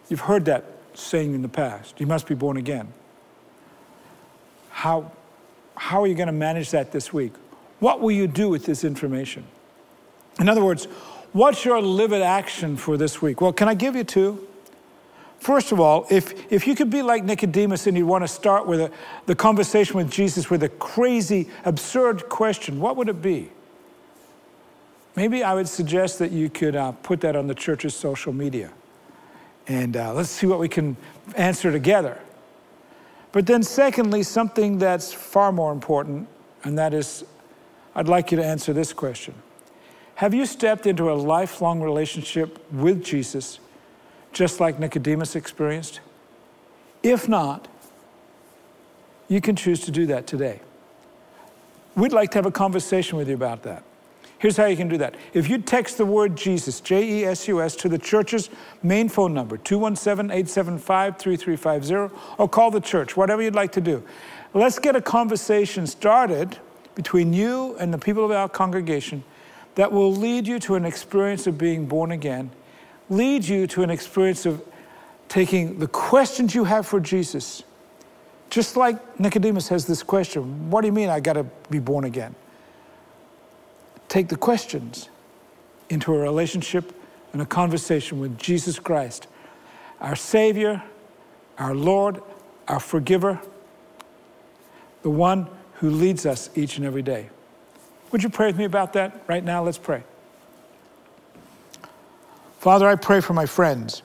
You've 0.10 0.22
heard 0.22 0.46
that 0.46 0.66
saying 0.94 1.34
in 1.34 1.42
the 1.42 1.50
past. 1.50 2.00
You 2.00 2.08
must 2.08 2.28
be 2.28 2.36
born 2.36 2.58
again. 2.58 2.94
How, 4.70 5.12
how 5.76 6.02
are 6.02 6.08
you 6.08 6.16
going 6.16 6.28
to 6.28 6.34
manage 6.34 6.72
that 6.72 6.92
this 6.92 7.14
week? 7.14 7.34
What 7.80 8.02
will 8.02 8.12
you 8.12 8.28
do 8.28 8.50
with 8.50 8.66
this 8.66 8.84
information? 8.84 9.46
In 10.40 10.50
other 10.50 10.64
words, 10.64 10.88
what's 11.34 11.66
your 11.66 11.82
livid 11.82 12.22
action 12.22 12.78
for 12.78 12.98
this 12.98 13.22
week? 13.22 13.42
Well, 13.42 13.54
can 13.54 13.68
I 13.68 13.74
give 13.74 13.96
you 13.96 14.04
two? 14.04 14.48
First 15.40 15.72
of 15.72 15.80
all, 15.80 16.08
if, 16.10 16.52
if 16.52 16.68
you 16.68 16.76
could 16.76 16.90
be 16.90 17.02
like 17.02 17.24
Nicodemus 17.24 17.88
and 17.88 17.96
you 17.96 18.06
want 18.06 18.24
to 18.24 18.28
start 18.28 18.66
with 18.66 18.82
a, 18.82 18.92
the 19.28 19.36
conversation 19.36 19.96
with 19.96 20.10
Jesus 20.10 20.50
with 20.50 20.64
a 20.64 20.70
crazy, 20.70 21.50
absurd 21.64 22.28
question, 22.28 22.80
what 22.80 22.96
would 22.96 23.08
it 23.08 23.22
be? 23.22 23.52
Maybe 25.16 25.44
I 25.44 25.54
would 25.54 25.68
suggest 25.68 26.20
that 26.20 26.32
you 26.32 26.50
could 26.50 26.76
uh, 26.76 26.92
put 26.92 27.22
that 27.22 27.36
on 27.36 27.48
the 27.48 27.56
church's 27.56 27.96
social 27.96 28.34
media. 28.34 28.72
And 29.68 29.98
uh, 29.98 30.14
let's 30.14 30.30
see 30.30 30.48
what 30.48 30.60
we 30.60 30.70
can 30.70 30.98
answer 31.36 31.72
together. 31.72 32.20
But 33.32 33.46
then, 33.46 33.62
secondly, 33.62 34.24
something 34.24 34.78
that's 34.78 35.14
far 35.14 35.52
more 35.52 35.72
important, 35.72 36.28
and 36.64 36.78
that 36.78 36.94
is 36.94 37.24
I'd 37.96 38.08
like 38.08 38.32
you 38.32 38.38
to 38.38 38.46
answer 38.46 38.74
this 38.74 38.94
question 38.94 39.34
Have 40.18 40.34
you 40.34 40.48
stepped 40.48 40.88
into 40.88 41.12
a 41.12 41.14
lifelong 41.14 41.80
relationship 41.80 42.58
with 42.74 43.04
Jesus, 43.04 43.60
just 44.34 44.60
like 44.60 44.80
Nicodemus 44.80 45.36
experienced? 45.36 46.00
If 47.04 47.30
not, 47.30 47.68
you 49.28 49.42
can 49.42 49.56
choose 49.56 49.82
to 49.82 49.92
do 49.92 50.08
that 50.08 50.26
today. 50.26 50.62
We'd 51.96 52.14
like 52.14 52.32
to 52.32 52.40
have 52.40 52.48
a 52.48 52.52
conversation 52.52 53.20
with 53.20 53.30
you 53.30 53.36
about 53.36 53.62
that. 53.64 53.84
Here's 54.40 54.58
how 54.58 54.66
you 54.66 54.76
can 54.76 54.88
do 54.88 54.98
that. 54.98 55.14
If 55.34 55.52
you 55.52 55.60
text 55.60 56.00
the 56.00 56.06
word 56.06 56.36
Jesus, 56.36 56.82
J 56.82 57.20
E 57.20 57.26
S 57.26 57.48
U 57.48 57.62
S, 57.62 57.76
to 57.76 57.88
the 57.88 58.00
church's 58.00 58.50
main 58.82 59.10
phone 59.10 59.36
number, 59.36 59.56
217 59.56 60.32
875 60.32 61.20
3350, 61.20 62.18
or 62.40 62.50
call 62.50 62.72
the 62.72 62.82
church, 62.82 63.16
whatever 63.16 63.44
you'd 63.44 63.54
like 63.54 63.72
to 63.74 63.82
do. 63.82 64.04
Let's 64.56 64.80
get 64.80 64.96
a 64.96 65.02
conversation 65.02 65.86
started 65.86 66.58
between 66.96 67.34
you 67.34 67.76
and 67.80 67.94
the 67.94 68.00
people 68.00 68.26
of 68.26 68.32
our 68.32 68.50
congregation 68.50 69.24
that 69.78 69.92
will 69.92 70.12
lead 70.12 70.48
you 70.48 70.58
to 70.58 70.76
an 70.76 70.86
experience 70.86 71.46
of 71.46 71.58
being 71.58 71.86
born 71.86 72.12
again, 72.12 72.50
lead 73.10 73.46
you 73.46 73.68
to 73.68 73.84
an 73.84 73.90
experience 73.90 74.46
of 74.46 74.62
taking 75.30 75.78
the 75.78 75.88
questions 75.88 76.54
you 76.56 76.64
have 76.64 76.86
for 76.86 77.00
Jesus. 77.00 77.64
Just 78.50 78.76
like 78.76 79.20
Nicodemus 79.20 79.68
has 79.70 79.86
this 79.86 80.02
question 80.04 80.70
What 80.70 80.82
do 80.82 80.88
you 80.88 80.94
mean 80.94 81.10
I 81.10 81.20
got 81.20 81.34
to 81.34 81.46
be 81.70 81.80
born 81.80 82.04
again? 82.04 82.36
take 84.08 84.30
the 84.30 84.38
questions 84.38 85.10
into 85.90 86.14
a 86.14 86.18
relationship 86.18 86.94
and 87.34 87.42
a 87.42 87.46
conversation 87.46 88.20
with 88.20 88.38
Jesus 88.38 88.80
Christ, 88.80 89.28
our 90.00 90.16
Savior, 90.16 90.82
our 91.58 91.76
Lord, 91.76 92.22
our 92.68 92.80
forgiver, 92.80 93.40
the 95.02 95.10
one 95.10 95.48
who 95.76 95.90
leads 95.90 96.26
us 96.26 96.50
each 96.56 96.78
and 96.78 96.86
every 96.86 97.02
day. 97.02 97.30
Would 98.12 98.24
you 98.24 98.30
pray 98.30 98.48
with 98.48 98.58
me 98.58 98.66
about 98.66 98.94
that 98.94 99.24
right 99.28 99.44
now? 99.44 99.64
Let's 99.64 99.78
pray. 99.78 100.04
Father, 102.60 102.88
I 102.88 102.96
pray 102.96 103.22
for 103.22 103.34
my 103.34 103.46
friends. 103.46 104.02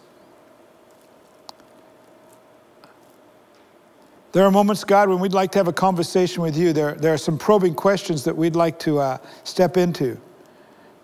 There 4.33 4.45
are 4.45 4.51
moments, 4.51 4.83
God, 4.85 5.09
when 5.09 5.21
we'd 5.21 5.35
like 5.35 5.53
to 5.53 5.59
have 5.59 5.69
a 5.69 5.73
conversation 5.73 6.43
with 6.43 6.57
you. 6.57 6.73
There, 6.73 6.95
there 6.95 7.12
are 7.12 7.19
some 7.19 7.37
probing 7.37 7.75
questions 7.75 8.25
that 8.25 8.37
we'd 8.37 8.57
like 8.57 8.79
to 8.81 8.99
uh, 8.99 9.19
step 9.45 9.77
into, 9.77 10.19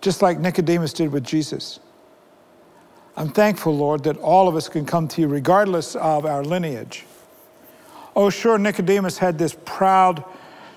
just 0.01 0.23
like 0.23 0.39
Nicodemus 0.39 0.93
did 0.95 1.13
with 1.13 1.25
Jesus. 1.25 1.79
I'm 3.17 3.29
thankful, 3.29 3.77
Lord, 3.77 4.05
that 4.05 4.17
all 4.19 4.49
of 4.49 4.57
us 4.57 4.69
can 4.69 4.87
come 4.87 5.09
to 5.09 5.21
you 5.21 5.29
regardless 5.29 5.95
of 5.95 6.25
our 6.25 6.43
lineage. 6.43 7.05
Oh, 8.17 8.31
sure, 8.31 8.57
Nicodemus 8.59 9.19
had 9.19 9.39
this 9.39 9.57
proud, 9.65 10.25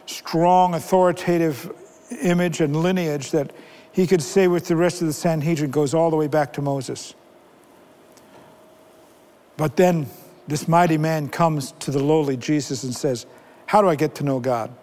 strong, 0.05 0.73
authoritative 0.73 1.71
image 2.21 2.61
and 2.61 2.75
lineage 2.75 3.31
that 3.31 3.51
he 3.91 4.07
could 4.07 4.21
say 4.21 4.47
with 4.47 4.67
the 4.67 4.75
rest 4.75 5.01
of 5.01 5.07
the 5.07 5.13
Sanhedrin 5.13 5.71
goes 5.71 5.93
all 5.93 6.09
the 6.09 6.15
way 6.15 6.27
back 6.27 6.53
to 6.53 6.61
Moses. 6.61 7.13
But 9.57 9.75
then 9.75 10.07
this 10.47 10.67
mighty 10.67 10.97
man 10.97 11.29
comes 11.29 11.73
to 11.79 11.91
the 11.91 12.01
lowly 12.01 12.37
Jesus 12.37 12.83
and 12.83 12.95
says, 12.95 13.25
How 13.67 13.81
do 13.81 13.89
I 13.89 13.95
get 13.95 14.15
to 14.15 14.23
know 14.23 14.39
God? 14.39 14.73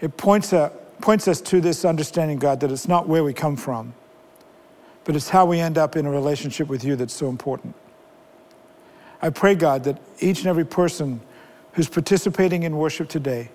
It 0.00 0.16
points, 0.16 0.52
a, 0.52 0.72
points 1.00 1.26
us 1.26 1.40
to 1.42 1.60
this 1.60 1.84
understanding, 1.84 2.38
God, 2.38 2.60
that 2.60 2.70
it's 2.70 2.88
not 2.88 3.08
where 3.08 3.24
we 3.24 3.32
come 3.32 3.56
from, 3.56 3.94
but 5.04 5.16
it's 5.16 5.30
how 5.30 5.46
we 5.46 5.60
end 5.60 5.78
up 5.78 5.96
in 5.96 6.06
a 6.06 6.10
relationship 6.10 6.68
with 6.68 6.84
you 6.84 6.96
that's 6.96 7.14
so 7.14 7.28
important. 7.28 7.74
I 9.22 9.30
pray, 9.30 9.54
God, 9.54 9.84
that 9.84 10.00
each 10.20 10.40
and 10.40 10.48
every 10.48 10.66
person 10.66 11.20
who's 11.72 11.88
participating 11.88 12.64
in 12.64 12.76
worship 12.76 13.08
today 13.08 13.50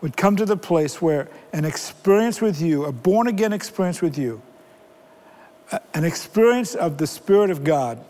would 0.00 0.16
come 0.16 0.36
to 0.36 0.44
the 0.44 0.56
place 0.56 1.00
where 1.00 1.28
an 1.52 1.64
experience 1.64 2.40
with 2.40 2.60
you, 2.60 2.84
a 2.84 2.92
born 2.92 3.26
again 3.26 3.52
experience 3.52 4.02
with 4.02 4.18
you, 4.18 4.42
an 5.94 6.04
experience 6.04 6.74
of 6.74 6.98
the 6.98 7.06
Spirit 7.06 7.50
of 7.50 7.64
God, 7.64 8.04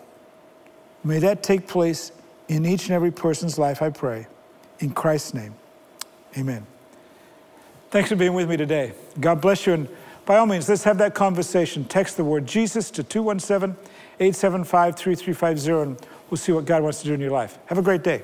May 1.06 1.20
that 1.20 1.44
take 1.44 1.68
place 1.68 2.10
in 2.48 2.66
each 2.66 2.86
and 2.86 2.90
every 2.90 3.12
person's 3.12 3.60
life, 3.60 3.80
I 3.80 3.90
pray. 3.90 4.26
In 4.80 4.90
Christ's 4.90 5.34
name, 5.34 5.54
amen. 6.36 6.66
Thanks 7.90 8.08
for 8.08 8.16
being 8.16 8.34
with 8.34 8.50
me 8.50 8.56
today. 8.56 8.92
God 9.20 9.40
bless 9.40 9.66
you. 9.66 9.74
And 9.74 9.88
by 10.24 10.38
all 10.38 10.46
means, 10.46 10.68
let's 10.68 10.82
have 10.82 10.98
that 10.98 11.14
conversation. 11.14 11.84
Text 11.84 12.16
the 12.16 12.24
word 12.24 12.44
Jesus 12.44 12.90
to 12.90 13.04
217 13.04 13.76
875 14.18 14.96
3350, 14.96 15.70
and 15.70 16.08
we'll 16.28 16.38
see 16.38 16.50
what 16.50 16.64
God 16.64 16.82
wants 16.82 17.02
to 17.02 17.04
do 17.04 17.14
in 17.14 17.20
your 17.20 17.30
life. 17.30 17.56
Have 17.66 17.78
a 17.78 17.82
great 17.82 18.02
day. 18.02 18.22